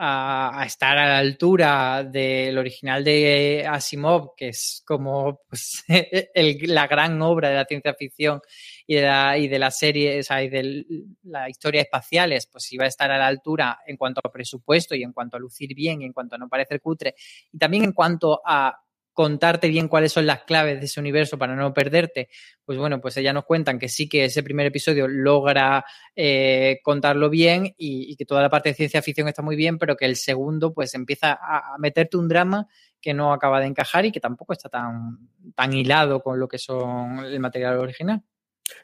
[0.00, 5.84] a, estar a la altura del original de Asimov, que es como pues,
[6.62, 8.40] la gran obra de la ciencia ficción
[8.86, 10.86] y de la, y de serie, o sea, y de
[11.24, 15.02] la historia espaciales, pues iba a estar a la altura en cuanto a presupuesto y
[15.02, 17.16] en cuanto a lucir bien y en cuanto a no parecer cutre,
[17.52, 18.80] y también en cuanto a
[19.18, 22.28] contarte bien cuáles son las claves de ese universo para no perderte,
[22.64, 27.28] pues bueno, pues ella nos cuentan que sí que ese primer episodio logra eh, contarlo
[27.28, 30.14] bien y, que toda la parte de ciencia ficción está muy bien, pero que el
[30.14, 32.68] segundo pues empieza a, meterte un drama
[33.00, 35.18] que no acaba de encajar y que tampoco está tan,
[35.52, 38.22] tan hilado con lo que son el material original.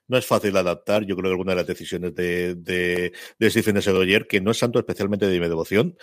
[0.09, 3.77] No es fácil adaptar, yo creo que alguna de las decisiones de, de, de Stephen
[3.77, 3.93] S.
[4.29, 5.97] que no es santo especialmente de mi devoción,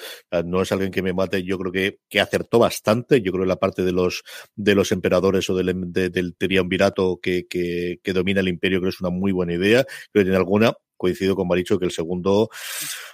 [0.45, 3.49] no es alguien que me mate, yo creo que, que acertó bastante, yo creo que
[3.49, 4.23] la parte de los,
[4.55, 8.95] de los emperadores o del, del triunvirato que, que, que domina el imperio creo que
[8.95, 12.49] es una muy buena idea, creo que tiene alguna, coincido con Maricho que el segundo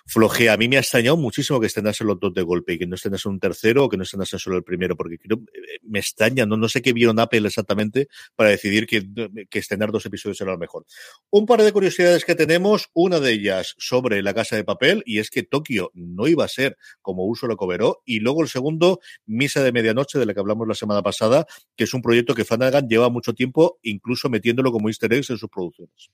[0.06, 0.54] flojea.
[0.54, 2.95] A mí me ha extrañado muchísimo que estén los dos de golpe y que no
[2.95, 6.45] estén un tercero o que no estén solo el primero, porque creo, eh, me extraña,
[6.45, 9.08] no, no sé qué vieron Apple exactamente para decidir que,
[9.50, 10.86] que estrenar dos episodios era lo mejor.
[11.30, 15.19] Un par de curiosidades que tenemos, una de ellas sobre la casa de papel, y
[15.19, 19.00] es que Tokio no iba a ser como Uso lo cobró, y luego el segundo,
[19.26, 21.45] Misa de Medianoche, de la que hablamos la semana pasada,
[21.78, 25.38] que es un proyecto que Flanagan lleva mucho tiempo, incluso metiéndolo como easter eggs en
[25.38, 26.10] sus producciones.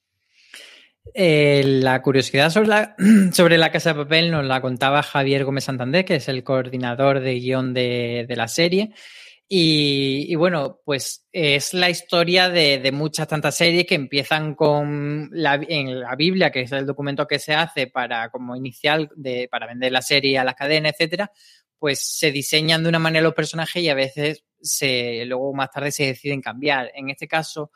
[1.13, 2.50] Eh, la curiosidad
[3.34, 7.20] sobre la, Casa de Papel nos la contaba Javier Gómez Santander, que es el coordinador
[7.20, 8.94] de guion de, la serie.
[9.56, 16.00] Y, bueno, pues es la historia de, muchas tantas series que empiezan con la, en
[16.00, 19.92] la Biblia, que es el documento que se hace para como inicial de, para vender
[19.92, 21.32] la serie a las cadenas, etcétera,
[21.78, 25.92] pues se diseñan de una manera los personajes y a veces se, luego más tarde
[25.92, 26.92] se deciden cambiar.
[26.96, 27.72] En este caso,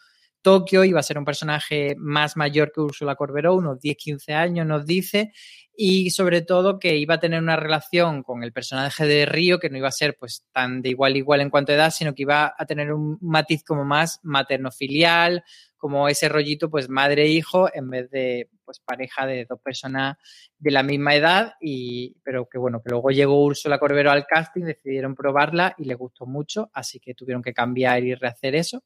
[0.48, 4.86] Tokio, iba a ser un personaje más mayor que Ursula Corberó, unos 10-15 años nos
[4.86, 5.34] dice,
[5.76, 9.70] y sobre todo que iba a tener una relación con el personaje de Río que
[9.70, 12.22] no iba a ser pues tan de igual igual en cuanto a edad, sino que
[12.22, 15.44] iba a tener un matiz como más materno-filial,
[15.76, 20.18] como ese rollito pues madre-hijo en vez de pues pareja de dos personas
[20.60, 24.66] de la misma edad y pero que bueno que luego llegó Úrsula Corbero al casting
[24.66, 28.84] decidieron probarla y le gustó mucho así que tuvieron que cambiar y rehacer eso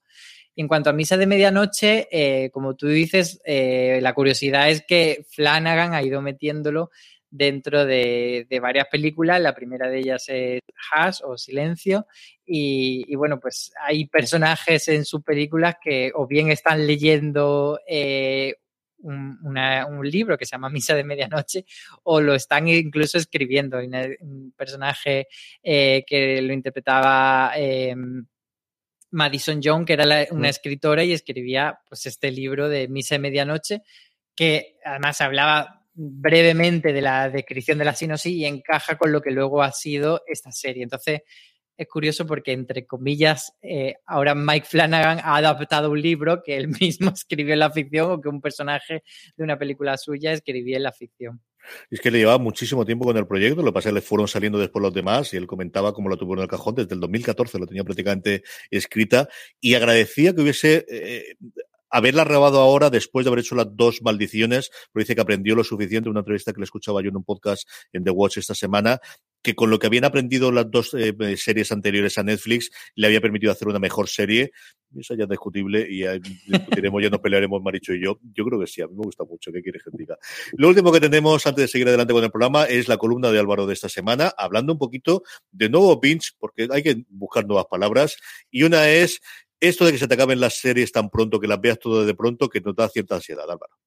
[0.56, 5.26] en cuanto a Misa de Medianoche eh, como tú dices eh, la curiosidad es que
[5.28, 6.92] Flanagan ha ido metiéndolo
[7.32, 9.42] dentro de, varias películas.
[9.42, 10.60] La primera de ellas es
[10.92, 12.06] Hash o Silencio.
[12.46, 18.56] Y, bueno, pues hay personajes en sus películas que o bien están leyendo eh,
[19.02, 21.66] un, libro que se llama Misa de Medianoche
[22.04, 23.78] o lo están incluso escribiendo.
[23.78, 25.28] un personaje
[25.64, 27.54] eh, que lo interpretaba...
[27.56, 28.26] Em,
[29.12, 33.82] Madison Young, que era una escritora y escribía pues este libro de Misa de Medianoche,
[34.34, 39.32] que además hablaba brevemente de la descripción de la sinosis y encaja con lo que
[39.32, 40.84] luego ha sido esta serie.
[40.84, 41.22] Entonces,
[41.78, 46.68] es curioso porque, entre comillas, eh, ahora Mike Flanagan ha adaptado un libro que él
[46.82, 49.04] mismo escribió en la ficción o que un personaje
[49.36, 51.42] de una película suya escribía en la ficción.
[51.90, 54.02] Es que le llevaba muchísimo tiempo con el proyecto, lo que pasa es que le
[54.02, 56.96] fueron saliendo después los demás y él comentaba cómo lo tuvo en el cajón desde
[56.96, 61.36] el 2014, lo tenía prácticamente escrita y agradecía que hubiese eh,
[61.92, 65.64] haberla robado ahora después de haber hecho las dos maldiciones, porque dice que aprendió lo
[65.64, 69.00] suficiente, una entrevista que le escuchaba yo en un podcast en The Watch esta semana,
[69.44, 73.22] que con lo que habían aprendido las dos eh, series anteriores a Netflix le había
[73.22, 74.52] permitido hacer una mejor serie.
[74.96, 78.20] Eso ya es discutible y ya discutiremos, ya nos pelearemos Maricho y yo.
[78.34, 79.52] Yo creo que sí, a mí me gusta mucho.
[79.52, 80.18] ¿Qué quieres que diga?
[80.54, 83.39] Lo último que tenemos antes de seguir adelante con el programa es la columna de
[83.39, 87.66] Álvaro de esta semana, hablando un poquito de nuevo pinch, porque hay que buscar nuevas
[87.70, 88.18] palabras.
[88.52, 89.22] Y una es
[89.62, 92.16] esto de que se te acaben las series tan pronto, que las veas todo de
[92.16, 93.78] pronto, que nos da cierta ansiedad, Álvaro.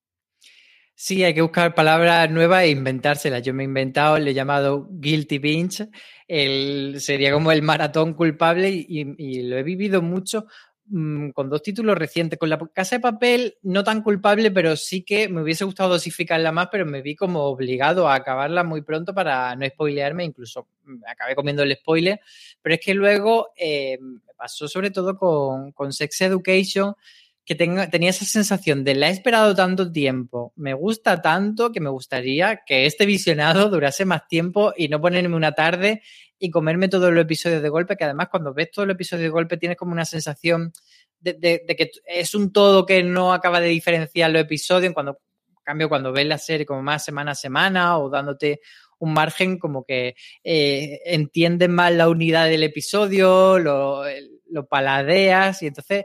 [0.97, 3.43] Sí, hay que buscar palabras nuevas e inventárselas.
[3.43, 5.89] Yo me he inventado, le he llamado Guilty Binge,
[6.29, 10.47] el, sería como el maratón culpable y, lo he vivido mucho
[10.87, 12.39] mm, con dos títulos recientes.
[12.39, 16.53] Con la Casa de Papel, no tan culpable, pero sí que me hubiese gustado dosificarla
[16.53, 21.11] más, pero me vi como obligado a acabarla muy pronto para no spoilearme, incluso me
[21.11, 22.21] acabé comiendo el spoiler.
[22.63, 23.99] Pero es que luego eh,
[24.45, 26.95] pasó sobre todo con, Sex Education,
[27.47, 31.89] que tenía esa sensación de la he esperado tanto tiempo, me gusta tanto que me
[31.89, 36.03] gustaría que este visionado durase más tiempo y no ponerme una tarde
[36.39, 39.31] y comerme todos los episodios de golpe, que además cuando ves todos los episodios de
[39.31, 40.75] golpe tienes como una sensación
[41.21, 45.21] de, que es un todo que no acaba de diferenciar los episodios, cuando
[45.63, 48.61] cambio cuando ves la serie como más semana a semana o dándote
[48.99, 54.05] un margen como que eh, entienden más la unidad del episodio, lo,
[54.55, 56.05] lo paladeas y entonces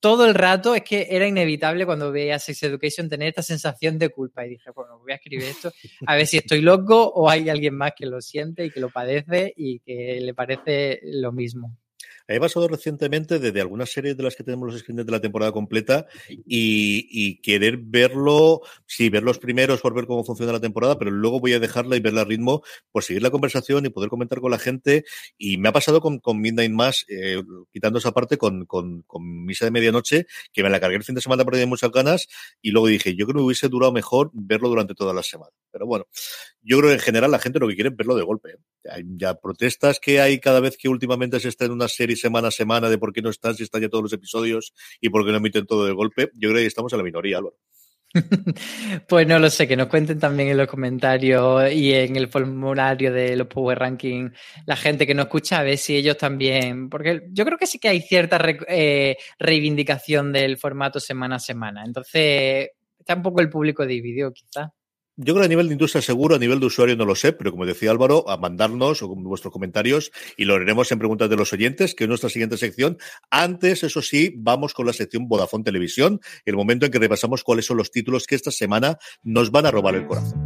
[0.00, 4.08] todo el rato es que era inevitable cuando veía Sex Education tener esta sensación de
[4.08, 5.72] culpa y dije, bueno, voy a escribir esto
[6.06, 8.90] a ver si estoy loco o hay alguien más que lo siente y que lo
[8.90, 11.76] padece y que le parece lo mismo.
[12.28, 15.52] He pasado recientemente desde algunas series de las que tenemos los screens de la temporada
[15.52, 21.10] completa y, querer verlo, sí, ver los primeros por ver cómo funciona la temporada, pero
[21.10, 24.40] luego voy a dejarla y verla a ritmo por seguir la conversación y poder comentar
[24.40, 25.04] con la gente.
[25.38, 29.44] Y me ha pasado con, con Midnight Mass, eh, quitando esa parte con, con, con,
[29.46, 32.26] Misa de Medianoche, que me la cargué el fin de semana porque tenía muchas ganas
[32.60, 35.52] y luego dije, yo creo que hubiese durado mejor verlo durante toda la semana.
[35.70, 36.06] Pero bueno,
[36.62, 38.50] yo creo que en general la gente lo que quiere es verlo de golpe.
[38.50, 38.58] ¿eh?
[38.90, 42.48] Hay ya protestas que hay cada vez que últimamente se está en una serie semana
[42.48, 45.24] a semana de por qué no están, si están ya todos los episodios y por
[45.24, 46.30] qué no emiten todo de golpe.
[46.34, 47.56] Yo creo que estamos en la minoría, Álvaro.
[49.08, 53.12] Pues no lo sé, que nos cuenten también en los comentarios y en el formulario
[53.12, 54.30] de los Power Ranking
[54.66, 57.78] la gente que nos escucha, a ver si ellos también, porque yo creo que sí
[57.78, 61.84] que hay cierta eh, reivindicación del formato semana a semana.
[61.84, 64.70] Entonces, está un poco el público dividido, quizás.
[65.18, 67.32] Yo creo que a nivel de industria seguro, a nivel de usuario no lo sé,
[67.32, 71.54] pero como decía Álvaro, a mandarnos vuestros comentarios y lo haremos en preguntas de los
[71.54, 72.98] oyentes, que es nuestra siguiente sección.
[73.30, 77.64] Antes, eso sí, vamos con la sección Vodafone Televisión, el momento en que repasamos cuáles
[77.64, 80.38] son los títulos que esta semana nos van a robar el corazón.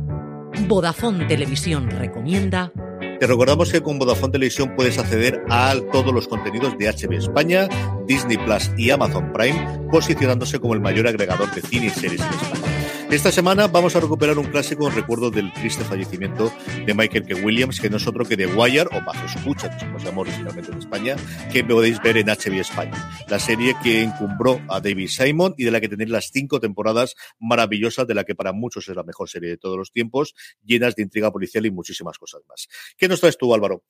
[0.68, 2.73] Vodafone Televisión recomienda
[3.18, 7.68] te recordamos que con Vodafone Televisión puedes acceder a todos los contenidos de HB España,
[8.07, 12.29] Disney Plus y Amazon Prime, posicionándose como el mayor agregador de cine y series en
[12.29, 12.99] España.
[13.11, 16.53] Esta semana vamos a recuperar un clásico en recuerdo del triste fallecimiento
[16.87, 17.45] de Michael K.
[17.45, 20.71] Williams, que no es otro que The Wire, o Bajo Escucha, que se llama originalmente
[20.71, 21.17] en España,
[21.53, 23.11] que podéis ver en HB España.
[23.29, 27.17] La serie que encumbró a David Simon y de la que tenéis las cinco temporadas
[27.41, 30.95] maravillosas, de la que para muchos es la mejor serie de todos los tiempos, llenas
[30.95, 32.69] de intriga policial y muchísimas cosas más.
[32.97, 33.83] ¿Qué nos traes tú, Álvaro?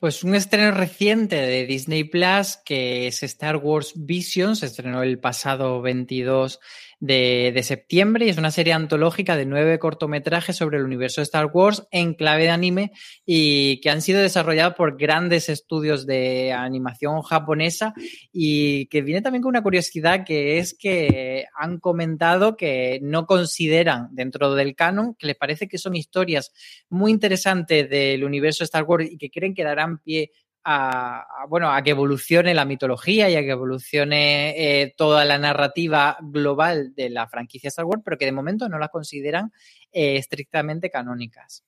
[0.00, 5.20] Pues un estreno reciente de Disney Plus que es Star Wars Visions, se estrenó el
[5.20, 6.58] pasado 22
[7.00, 11.46] de, septiembre y es una serie antológica de nueve cortometrajes sobre el universo de Star
[11.52, 12.92] Wars en clave de anime
[13.24, 17.94] y que han sido desarrollados por grandes estudios de animación japonesa
[18.32, 24.08] y que viene también con una curiosidad que es que han comentado que no consideran
[24.12, 26.52] dentro del canon, que les parece que son historias
[26.90, 30.32] muy interesantes del universo de Star Wars y que creen que darán pie
[30.64, 36.16] a, bueno, a que evolucione la mitología y a que evolucione eh, toda la narrativa
[36.20, 39.52] global de la franquicia Star Wars, pero que de momento no la consideran
[39.92, 41.64] eh, estrictamente canónicas.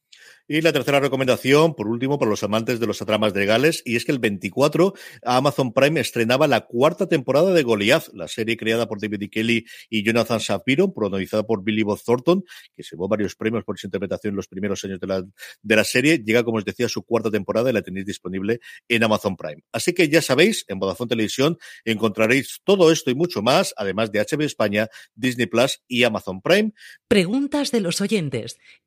[0.49, 3.97] Y la tercera recomendación, por último, para los amantes de los atramas de Gales, y
[3.97, 4.93] es que el 24
[5.23, 9.31] Amazon Prime estrenaba la cuarta temporada de Goliath, la serie creada por David E.
[9.31, 12.45] Kelly y Jonathan Shapiro, protagonizada por Billy Bob Thornton,
[12.75, 15.23] que se llevó varios premios por su interpretación en los primeros años de la,
[15.63, 16.19] de la serie.
[16.19, 19.63] Llega, como os decía, a su cuarta temporada y la tenéis disponible en Amazon Prime.
[19.73, 24.21] Así que ya sabéis, en Vodafone Televisión encontraréis todo esto y mucho más, además de
[24.21, 26.73] HBO España, Disney Plus y Amazon Prime.
[27.09, 28.12] Preguntas de los oyentes.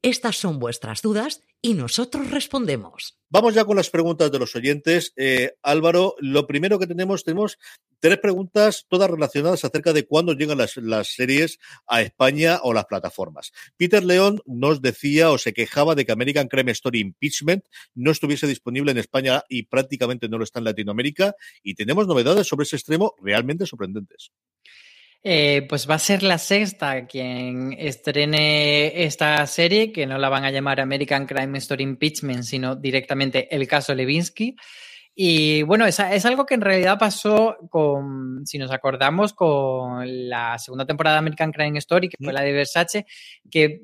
[0.03, 3.17] Estas son vuestras dudas y nosotros respondemos.
[3.30, 5.13] Vamos ya con las preguntas de los oyentes.
[5.15, 7.57] Eh, Álvaro, lo primero que tenemos, tenemos
[7.99, 11.57] tres preguntas, todas relacionadas acerca de cuándo llegan las, las, series
[11.88, 13.51] a España o las plataformas.
[13.78, 17.65] Peter León nos decía o se quejaba de que American Crime Story Impeachment
[17.95, 21.34] no estuviese disponible en España y prácticamente no lo está en Latinoamérica.
[21.63, 24.32] Y tenemos novedades sobre ese extremo realmente sorprendentes.
[25.28, 30.45] Eh, pues va a ser la sexta quien estrene esta serie, que no la van
[30.45, 34.55] a llamar American Crime Story Impeachment, sino directamente el caso Levinsky.
[35.15, 40.59] Y bueno, es, es, algo que en realidad pasó con, si nos acordamos, con la
[40.59, 43.07] segunda temporada de American Crime Story, que fue la de Versace,
[43.49, 43.82] que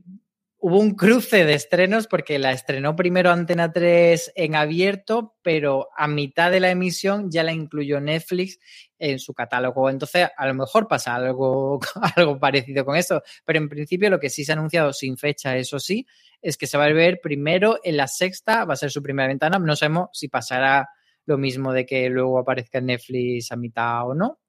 [0.60, 6.08] hubo un cruce de estrenos porque la estrenó primero Antena 3 en abierto, pero a
[6.08, 8.60] mitad de la emisión ya la incluyó Netflix
[9.02, 9.89] en su catálogo.
[9.89, 11.80] Entonces, a lo mejor pasa algo,
[12.16, 15.58] algo parecido con eso, pero en principio lo que sí se ha anunciado sin fecha,
[15.58, 16.06] eso sí,
[16.41, 19.28] es que se va a ver primero en la sexta, va a ser su primera
[19.28, 19.58] ventana.
[19.60, 20.88] No sabemos si pasará
[21.26, 24.39] lo mismo de que luego aparezca en Netflix a mitad o no,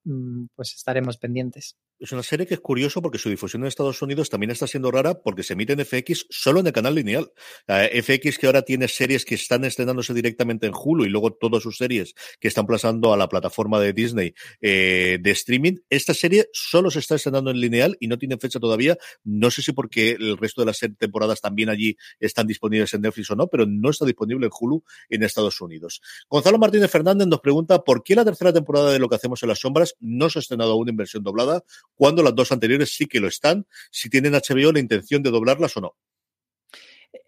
[0.55, 4.28] pues estaremos pendientes es una serie que es curioso porque su difusión en Estados Unidos
[4.28, 7.30] también está siendo rara porque se emite en FX solo en el canal lineal.
[7.68, 11.76] FX que ahora tiene series que están estrenándose directamente en Hulu y luego todas sus
[11.76, 15.76] series que están pasando a la plataforma de Disney eh, de streaming.
[15.90, 18.98] Esta serie solo se está estrenando en lineal y no tiene fecha todavía.
[19.22, 23.30] No sé si porque el resto de las temporadas también allí están disponibles en Netflix
[23.30, 26.00] o no, pero no está disponible en Hulu en Estados Unidos.
[26.28, 29.48] Gonzalo Martínez Fernández nos pregunta por qué la tercera temporada de Lo que hacemos en
[29.48, 31.62] las sombras no se ha estrenado aún en versión doblada
[31.95, 35.76] cuando las dos anteriores sí que lo están, si tienen HBO la intención de doblarlas
[35.76, 35.97] o no.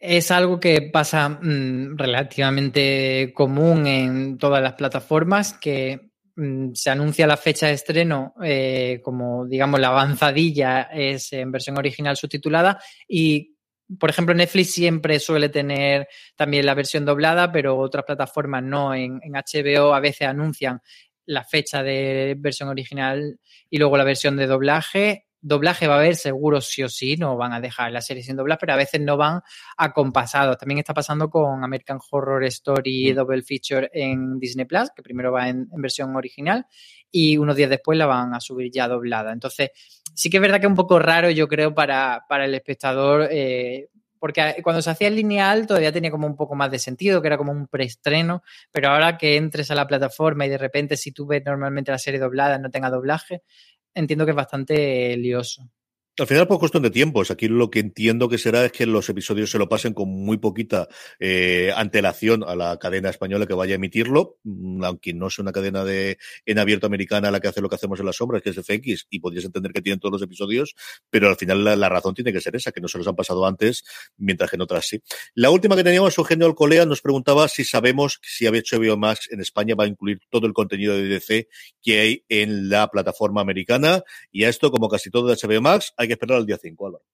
[0.01, 7.27] Es algo que pasa mmm, relativamente común en todas las plataformas, que mmm, se anuncia
[7.27, 13.55] la fecha de estreno eh, como, digamos, la avanzadilla es en versión original subtitulada y
[13.99, 18.95] por ejemplo, Netflix siempre suele tener también la versión doblada, pero otras plataformas no.
[18.95, 20.81] En, HBO a veces anuncian
[21.27, 23.39] la fecha de versión original
[23.71, 25.27] y luego la versión de doblaje.
[25.41, 28.37] Doblaje va a haber seguro sí o sí, no van a dejar la serie sin
[28.37, 29.43] doblaje, pero a veces no van
[29.77, 30.57] acompasados.
[30.57, 33.13] También está pasando con American Horror Story.
[33.13, 36.67] Double Feature en Disney Plus, que primero va en, en, versión original
[37.11, 39.33] y unos días después la van a subir ya doblada.
[39.33, 39.71] Entonces,
[40.15, 43.29] sí que es verdad que es un poco raro, yo creo, para, para el espectador.
[43.31, 43.91] Eh,
[44.25, 47.27] porque cuando se hacía el lineal todavía tenía como un poco más de sentido, que
[47.27, 51.13] era como un preestreno, pero ahora que entres a la plataforma y de repente si
[51.13, 53.43] tú ves normalmente la serie doblada no tenga doblaje,
[53.93, 55.69] entiendo que es bastante lioso.
[56.17, 59.09] Al final, por cuestión de tiempos, aquí lo que entiendo que será es que los
[59.09, 60.87] episodios se lo pasen con muy poquita
[61.19, 65.51] eh, antelación a la cadena española que vaya a emitirlo, mm, aunque no sea una
[65.51, 68.51] cadena de en abierto americana la que hace lo que hacemos en las sombras, que
[68.51, 70.77] es FX, y podrías entender que tienen todos los episodios,
[71.11, 73.45] pero al final la, razón tiene que ser esa, que no se los han pasado
[73.45, 73.83] antes,
[74.17, 75.03] mientras que en otras sí.
[75.35, 79.41] La última que teníamos, Eugenio Alcolea nos preguntaba si sabemos si había hecho Max en
[79.41, 81.49] España va a incluir todo el contenido de DC
[81.83, 85.93] que hay en la plataforma americana, y a esto, como casi todo de HBO Max,
[86.07, 87.05] que esperar al día 5, Álvaro.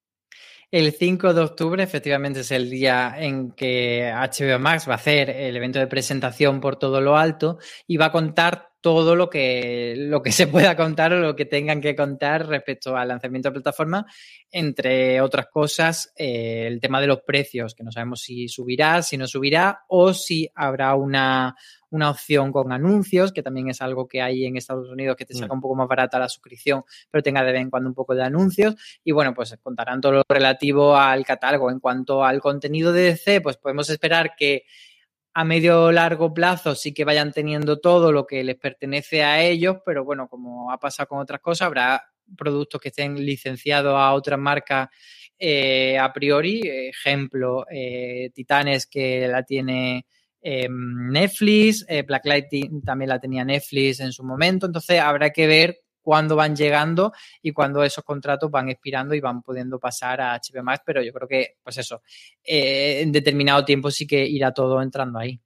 [0.70, 5.28] El 5 de octubre, efectivamente, es el día en que HBO Max va a hacer
[5.28, 9.94] el evento de presentación por todo lo alto y va a contar todo lo que,
[9.96, 13.54] lo que se pueda contar o lo que tengan que contar respecto al lanzamiento de
[13.54, 14.06] plataforma,
[14.50, 19.16] entre otras cosas, eh, el tema de los precios, que no sabemos si subirá, si
[19.16, 21.56] no subirá o si habrá una,
[21.90, 25.34] una opción con anuncios, que también es algo que hay en Estados Unidos que te
[25.34, 28.14] saca un poco más barata la suscripción, pero tenga de vez en cuando un poco
[28.14, 28.76] de anuncios.
[29.04, 31.70] Y bueno, pues contarán todo lo relativo al catálogo.
[31.70, 34.64] En cuanto al contenido de DC, pues podemos esperar que
[35.32, 39.78] a medio largo plazo sí que vayan teniendo todo lo que les pertenece a ellos,
[39.84, 42.02] pero bueno, como ha pasado con otras cosas, habrá
[42.36, 44.88] productos que estén licenciados a otras marcas
[45.38, 46.60] eh, a priori.
[46.64, 50.06] Ejemplo, eh, Titanes que la tiene
[50.40, 52.46] em, Netflix, eh, Blacklight
[52.84, 57.12] también la tenía Netflix en su momento, entonces habrá que ver cuándo van llegando
[57.42, 61.12] y cuándo esos contratos van expirando y van pudiendo pasar a HBO Max, pero yo
[61.12, 62.02] creo que, pues eso,
[62.42, 65.40] en determinado tiempo sí que irá todo entrando ahí.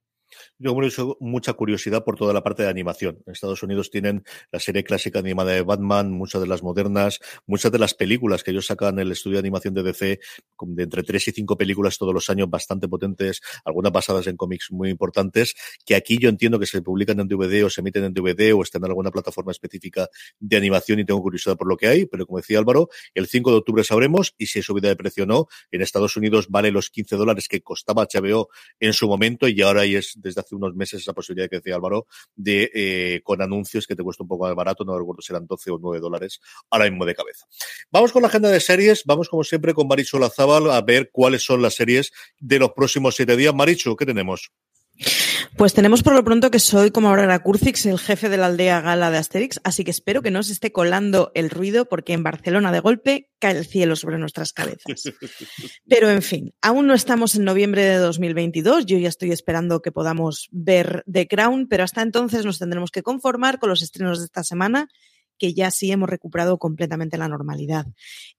[0.57, 0.73] Yo
[1.19, 3.21] mucha curiosidad por toda la parte de animación.
[3.25, 7.73] En Estados Unidos tienen la serie clásica animada de Batman, muchas de las modernas, muchas
[7.73, 10.19] de las películas que ellos sacan en el estudio de animación de DC,
[10.61, 14.71] de entre tres y cinco películas todos los años bastante potentes, algunas basadas en cómics
[14.71, 18.13] muy importantes, que aquí yo entiendo que se publican en DVD o se emiten en
[18.13, 20.07] DVD o están en alguna plataforma específica
[20.39, 23.51] de animación y tengo curiosidad por lo que hay, pero como decía Álvaro, el 5
[23.51, 25.47] de octubre sabremos y si hay subida de precio o no.
[25.69, 28.47] En Estados Unidos vale los 15 dólares que costaba HBO
[28.79, 32.07] en su momento y ahora es desde hace unos meses esa posibilidad que decía Álvaro
[32.35, 35.47] de eh, con anuncios que te cuesta un poco más barato, no recuerdo si eran
[35.47, 36.39] 12 o 9 dólares
[36.69, 37.45] ahora mismo de cabeza.
[37.91, 41.43] Vamos con la agenda de series, vamos como siempre con Marichu Lazábal a ver cuáles
[41.43, 43.53] son las series de los próximos siete días.
[43.53, 44.51] Marichu, ¿qué tenemos?
[45.57, 48.81] Pues tenemos por lo pronto que soy como ahora Curcix, el jefe de la aldea
[48.81, 52.23] gala de Asterix, así que espero que no se esté colando el ruido porque en
[52.23, 55.03] Barcelona de golpe cae el cielo sobre nuestras cabezas.
[55.87, 59.91] Pero en fin, aún no estamos en noviembre de 2022, yo ya estoy esperando que
[59.91, 64.25] podamos ver The Crown, pero hasta entonces nos tendremos que conformar con los estrenos de
[64.25, 64.87] esta semana
[65.37, 67.85] que ya sí hemos recuperado completamente la normalidad.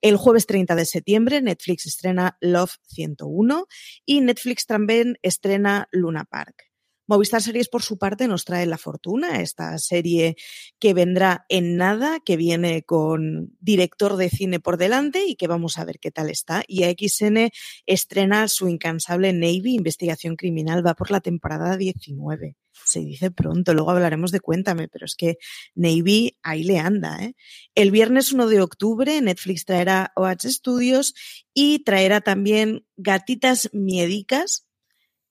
[0.01, 3.67] El jueves 30 de septiembre Netflix estrena Love 101
[4.05, 6.67] y Netflix también estrena Luna Park.
[7.07, 10.37] Movistar Series, por su parte, nos trae La Fortuna, esta serie
[10.79, 15.79] que vendrá en nada, que viene con director de cine por delante y que vamos
[15.79, 16.63] a ver qué tal está.
[16.67, 17.51] Y AXN
[17.87, 23.91] estrena su incansable Navy, Investigación Criminal, va por la temporada 19 se dice pronto, luego
[23.91, 25.39] hablaremos de Cuéntame, pero es que
[25.75, 27.23] Navy ahí le anda.
[27.23, 27.35] ¿eh?
[27.75, 31.15] El viernes 1 de octubre Netflix traerá OH Studios
[31.55, 34.66] y traerá también Gatitas Miedicas,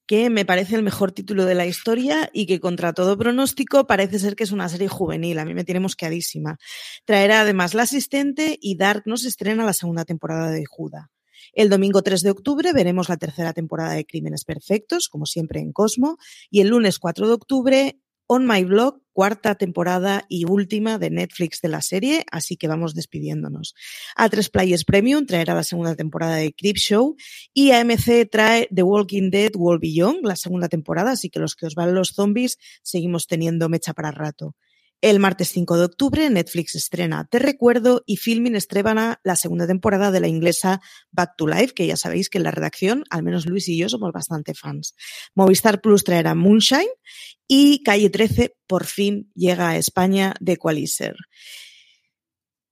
[0.08, 4.20] que me parece el mejor título de la historia y que contra todo pronóstico parece
[4.20, 5.40] ser que es una serie juvenil.
[5.40, 6.58] A mí me tiene mosqueadísima.
[7.06, 11.12] Traerá además La Asistente y Dark nos estrena la segunda temporada de Juda.
[11.54, 15.72] El domingo 3 de octubre veremos la tercera temporada de Crímenes Perfectos, como siempre en
[15.72, 16.18] Cosmo,
[16.50, 21.62] y el lunes 4 de octubre On My Blog, cuarta temporada y última de Netflix
[21.62, 23.76] de la serie, así que vamos despidiéndonos.
[24.18, 27.16] A3 Players Premium traerá la segunda temporada de Creep Show
[27.54, 31.68] y AMC trae The Walking Dead World Beyond, la segunda temporada, así que los que
[31.68, 34.56] os van los zombies seguimos teniendo mecha para rato.
[35.06, 40.10] El martes 5 de octubre, Netflix estrena Te Recuerdo y Filmin estrena la segunda temporada
[40.10, 40.82] de la inglesa
[41.12, 43.88] Back to Life, que ya sabéis que en la redacción, al menos Luis y yo,
[43.88, 44.96] somos bastante fans.
[45.36, 46.90] Movistar Plus traerá Moonshine
[47.48, 51.14] y Calle 13 por fin llega a España de Qualiser.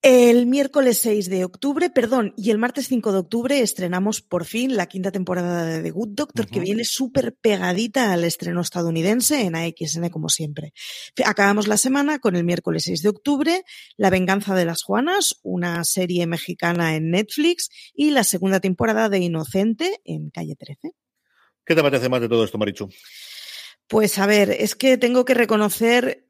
[0.06, 4.76] El miércoles 6 de octubre, perdón, y el martes 5 de octubre estrenamos por fin
[4.76, 9.56] la quinta temporada de The Good Doctor, que viene súper pegadita al estreno estadounidense en
[9.56, 10.74] AXN, como siempre.
[11.24, 13.64] Acabamos la semana con el miércoles 6 de octubre,
[13.96, 19.20] La venganza de las Juanas, una serie mexicana en Netflix, y la segunda temporada de
[19.20, 20.92] Inocente en Calle 13.
[21.66, 22.90] ¿Qué te parece más de todo esto, Marichu?
[23.88, 26.26] Pues a ver, es que tengo que reconocer,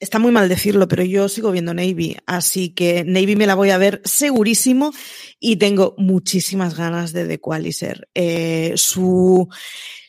[0.00, 3.70] está muy mal decirlo, pero yo sigo viendo Navy, así que Navy me la voy
[3.70, 4.92] a ver segurísimo
[5.40, 8.08] y tengo muchísimas ganas de The Qualiser.
[8.14, 9.48] Eh, su,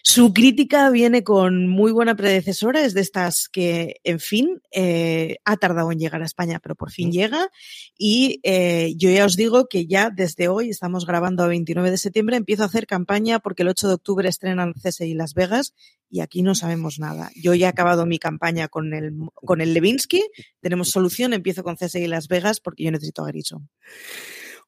[0.08, 5.58] su crítica viene con muy buena predecesora, es de estas que, en fin, eh, ha
[5.58, 7.50] tardado en llegar a España, pero por fin llega.
[7.98, 11.98] Y eh, yo ya os digo que ya desde hoy, estamos grabando a 29 de
[11.98, 15.74] septiembre, empiezo a hacer campaña porque el 8 de octubre estrenan CSI Las Vegas
[16.10, 17.32] y aquí no sabemos nada.
[17.36, 20.24] Yo ya he acabado mi campaña con el, con el Levinsky,
[20.62, 23.70] tenemos solución, empiezo con CSI Las Vegas porque yo necesito a Grison.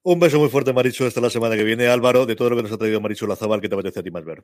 [0.03, 1.87] Un beso muy fuerte, Maricho, hasta la semana que viene.
[1.87, 4.11] Álvaro, de todo lo que nos ha traído Maricho Lazabal, ¿qué te apetece a ti
[4.11, 4.43] más ver?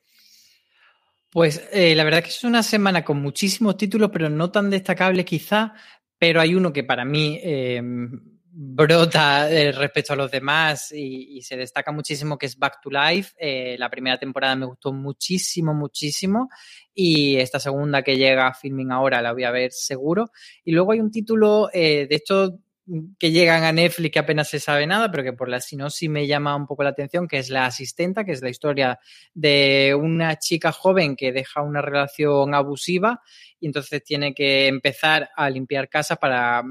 [1.29, 4.69] Pues eh, la verdad es que es una semana con muchísimos títulos, pero no tan
[4.69, 5.73] destacables quizá,
[6.19, 11.57] pero hay uno que para mí em, brota eh, respecto a los demás y, se
[11.57, 13.33] destaca muchísimo, que es Back to Life.
[13.37, 16.49] Eh, la primera temporada me gustó muchísimo, muchísimo
[16.93, 20.31] y esta segunda que llega a filming ahora la voy a ver seguro.
[20.63, 22.59] Y luego hay un título, de hecho
[23.17, 26.27] que llegan a Netflix que apenas se sabe nada, pero que por la sinopsis me
[26.27, 28.99] llama un poco la atención, que es La Asistenta, que es la historia
[29.33, 33.21] de una chica joven que deja una relación abusiva
[33.59, 36.63] y entonces tiene que empezar a limpiar casa para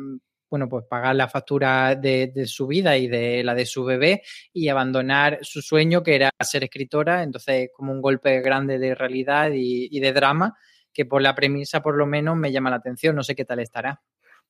[0.52, 4.22] bueno, pues pagar la factura de, su vida y de la de su bebé
[4.52, 7.22] y abandonar su sueño que era ser escritora.
[7.22, 10.58] Entonces, como un golpe grande de realidad y de drama
[10.92, 13.16] que por la premisa por lo menos me llama la atención.
[13.16, 14.02] No sé qué tal estará.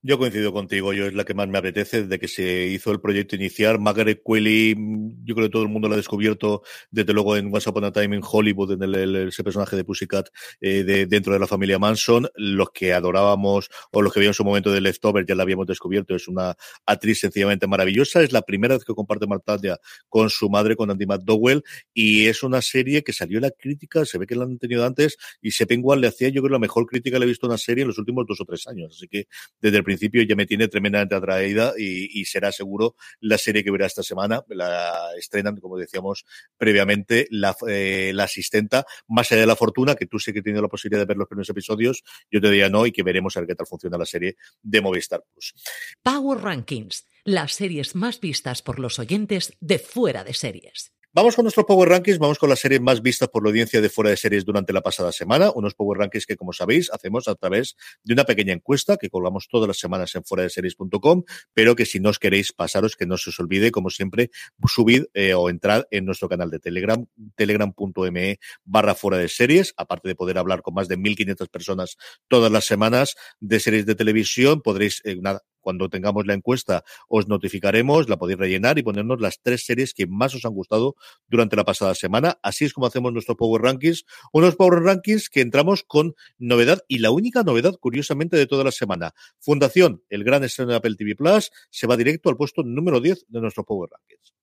[0.05, 3.01] Yo coincido contigo, yo es la que más me apetece desde que se hizo el
[3.01, 3.79] proyecto inicial.
[3.79, 7.55] Margaret Qualley, mm, yo creo que todo el mundo la ha descubierto desde luego en
[7.55, 10.29] Once Upon a Time en Hollywood, en el, ese personaje de Pussycat
[10.61, 12.29] eh, de, dentro de la familia Manson.
[12.35, 16.17] Los que adorábamos o los que vimos su momento de Leftover ya la habíamos descubierto.
[16.17, 18.23] Es una actriz sencillamente maravillosa.
[18.23, 19.79] Es la primera vez que comparte pantalla
[20.09, 21.63] con su madre, con Andy McDowell,
[21.95, 24.85] y es una serie que salió en la crítica, se ve que la han tenido
[24.85, 27.51] antes, y Seppenwall le hacía, yo creo, la mejor crítica que le he visto a
[27.51, 28.97] una serie en los últimos dos o tres años.
[28.97, 29.29] Así que
[29.61, 33.87] desde el principio ya me tiene tremendamente atraída y, será seguro la serie que verá
[33.87, 34.45] esta semana.
[34.49, 36.25] La estrenan, como decíamos
[36.57, 40.69] previamente, la, eh, asistenta, más allá de la fortuna, que tú sé que tienes la
[40.69, 43.49] posibilidad de ver los primeros episodios, yo te diría no y que veremos a ver
[43.49, 45.55] qué tal funciona la serie de Movistar Plus.
[46.03, 50.92] Power Rankings, las series más vistas por los oyentes de fuera de series.
[51.15, 53.91] Vamos con nuestros Power Rankings, vamos con las series más vistas por la audiencia de
[53.91, 57.35] fuera de series durante la pasada semana, unos Power Rankings que, como sabéis, hacemos a
[57.35, 61.77] través de una pequeña encuesta que colgamos todas las semanas en fuera de series.com, pero
[61.77, 64.31] que si no os queréis pasaros, que no se os olvide, como siempre,
[64.67, 67.05] subid eh, o entrad en nuestro canal de Telegram,
[67.37, 72.51] telegram.me barra fuera de series, aparte de poder hablar con más de 1.500 personas todas
[72.51, 78.09] las semanas de series de televisión, podréis, eh, nada, cuando tengamos la encuesta os notificaremos,
[78.09, 80.97] la podéis rellenar y ponernos las tres series que más os han gustado
[81.29, 82.39] durante la pasada semana.
[82.43, 84.05] Así es como hacemos nuestro Power Rankings.
[84.33, 88.73] Unos Power Rankings que entramos con novedad y la única novedad, curiosamente, de toda la
[88.73, 89.15] semana.
[89.39, 93.27] Fundación, el gran estreno de Apple TV Plus, se va directo al puesto número 10
[93.29, 94.42] de nuestro Power Rankings.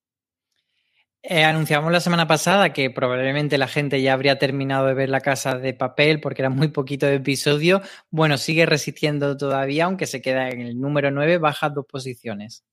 [1.21, 5.19] Eh, anunciamos la semana pasada que probablemente la gente ya habría terminado de ver la
[5.19, 7.81] casa de papel porque era muy poquito de episodio.
[8.09, 12.63] Bueno, sigue resistiendo todavía, aunque se queda en el número 9, baja dos posiciones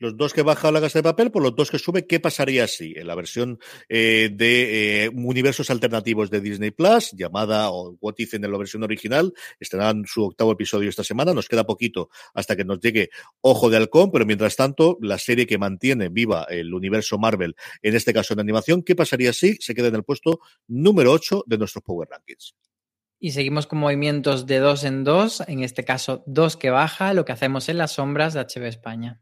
[0.00, 2.66] los dos que baja la casa de papel por los dos que sube, ¿qué pasaría
[2.66, 8.14] si en la versión eh, de eh, universos alternativos de Disney Plus, llamada o What
[8.16, 12.56] If en la versión original, estrenarán su octavo episodio esta semana, nos queda poquito hasta
[12.56, 13.10] que nos llegue
[13.42, 17.94] Ojo de Halcón, pero mientras tanto, la serie que mantiene viva el universo Marvel, en
[17.94, 21.58] este caso en animación, ¿qué pasaría si se queda en el puesto número 8 de
[21.58, 22.54] nuestros Power Rankings?
[23.18, 27.26] Y seguimos con movimientos de dos en dos, en este caso dos que baja, lo
[27.26, 29.20] que hacemos en las sombras de HB España.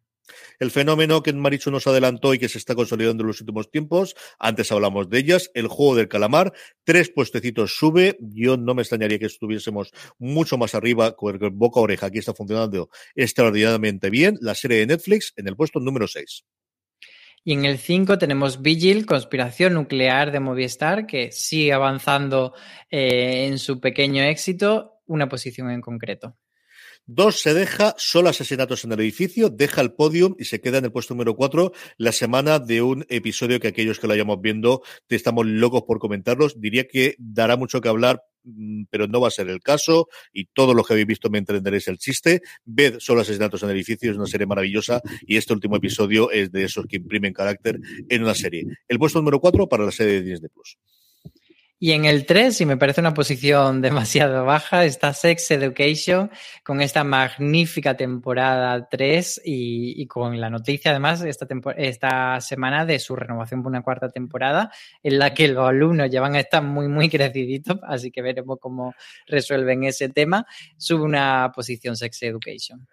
[0.58, 4.16] El fenómeno que Marichu nos adelantó y que se está consolidando en los últimos tiempos,
[4.38, 6.52] antes hablamos de ellas, el juego del calamar,
[6.84, 11.82] tres puestecitos sube, yo no me extrañaría que estuviésemos mucho más arriba, con boca a
[11.82, 16.44] oreja, aquí está funcionando extraordinariamente bien, la serie de Netflix en el puesto número 6.
[17.44, 22.54] Y en el 5 tenemos Vigil, Conspiración Nuclear de Movistar, que sigue avanzando
[22.90, 26.36] eh, en su pequeño éxito, una posición en concreto.
[27.10, 30.84] Dos, se deja solo asesinatos en el edificio, deja el podium y se queda en
[30.84, 34.82] el puesto número cuatro la semana de un episodio que aquellos que lo hayamos viendo
[35.06, 36.60] te estamos locos por comentarlos.
[36.60, 40.48] Diría que dará mucho que hablar mm, pero no va a ser el caso y
[40.52, 42.42] todos los que habéis visto me entenderéis el chiste.
[42.66, 46.52] Ved solo asesinatos en el edificio, es una serie maravillosa y este último episodio es
[46.52, 48.66] de esos que imprimen carácter en una serie.
[48.86, 50.76] El puesto número cuatro para la serie de Disney Plus.
[51.80, 56.28] Y en el 3, y me parece una posición demasiado baja, está Sex Education
[56.64, 63.14] con esta magnífica temporada 3 y, con la noticia además esta, esta semana de su
[63.14, 64.72] renovación por una cuarta temporada
[65.04, 68.58] en la que los alumnos ya van a estar muy, muy creciditos, así que veremos
[68.60, 68.94] cómo
[69.28, 70.46] resuelven ese tema.
[70.76, 72.88] Sube una posición Sex Education.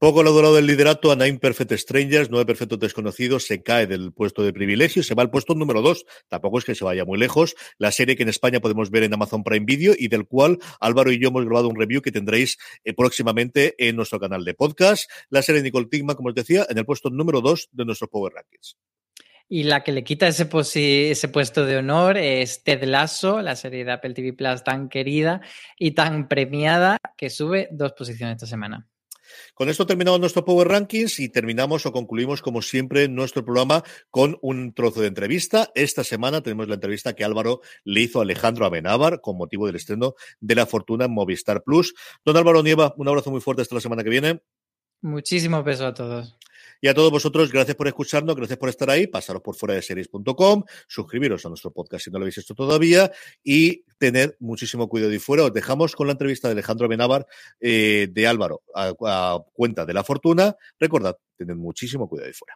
[0.00, 4.12] Poco lo durado del liderato a Nine Perfect Strangers, nueve perfectos desconocidos, se cae del
[4.12, 6.06] puesto de privilegio, se va al puesto número dos.
[6.28, 7.56] Tampoco es que se vaya muy lejos.
[7.78, 11.10] La serie que en España podemos ver en Amazon Prime Video y del cual Álvaro
[11.10, 15.10] y yo hemos grabado un review que tendréis eh, próximamente en nuestro canal de podcast.
[15.30, 18.32] La serie Nicole Tigma, como os decía, en el puesto número dos de nuestros Power
[18.34, 18.76] Rankings.
[19.48, 23.84] Y la que le quita ese, ese puesto de honor es Ted Lasso, la serie
[23.84, 25.40] de Apple TV Plus tan querida
[25.76, 28.88] y tan premiada que sube dos posiciones esta semana.
[29.54, 34.38] Con esto terminamos nuestro Power Rankings y terminamos o concluimos, como siempre, nuestro programa con
[34.42, 35.70] un trozo de entrevista.
[35.74, 39.76] Esta semana tenemos la entrevista que Álvaro le hizo a Alejandro Amenábar con motivo del
[39.76, 41.94] estreno de La Fortuna en Movistar Plus.
[42.24, 44.40] Don Álvaro Nieva, un abrazo muy fuerte hasta la semana que viene.
[45.00, 46.36] Muchísimo beso a todos.
[46.80, 49.06] Y a todos vosotros, gracias por escucharnos, gracias por estar ahí.
[49.06, 53.10] Pasaros por fuera de series.com, suscribiros a nuestro podcast si no lo habéis hecho todavía
[53.42, 55.44] y tened muchísimo cuidado y fuera.
[55.44, 57.26] Os dejamos con la entrevista de Alejandro Benávar
[57.60, 60.56] eh, de Álvaro a, cuenta de la fortuna.
[60.78, 62.54] Recordad, tened muchísimo cuidado y fuera.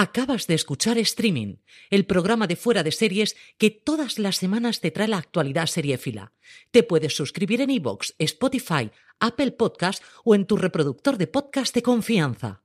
[0.00, 1.56] Acabas de escuchar Streaming,
[1.90, 6.32] el programa de fuera de series que todas las semanas te trae la actualidad seriéfila.
[6.70, 11.82] Te puedes suscribir en iVoox, Spotify, Apple Podcast o en tu reproductor de podcast de
[11.82, 12.62] confianza.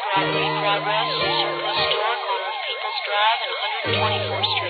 [0.00, 3.52] Progress is your historic on People's Drive and
[4.32, 4.69] 124th Street.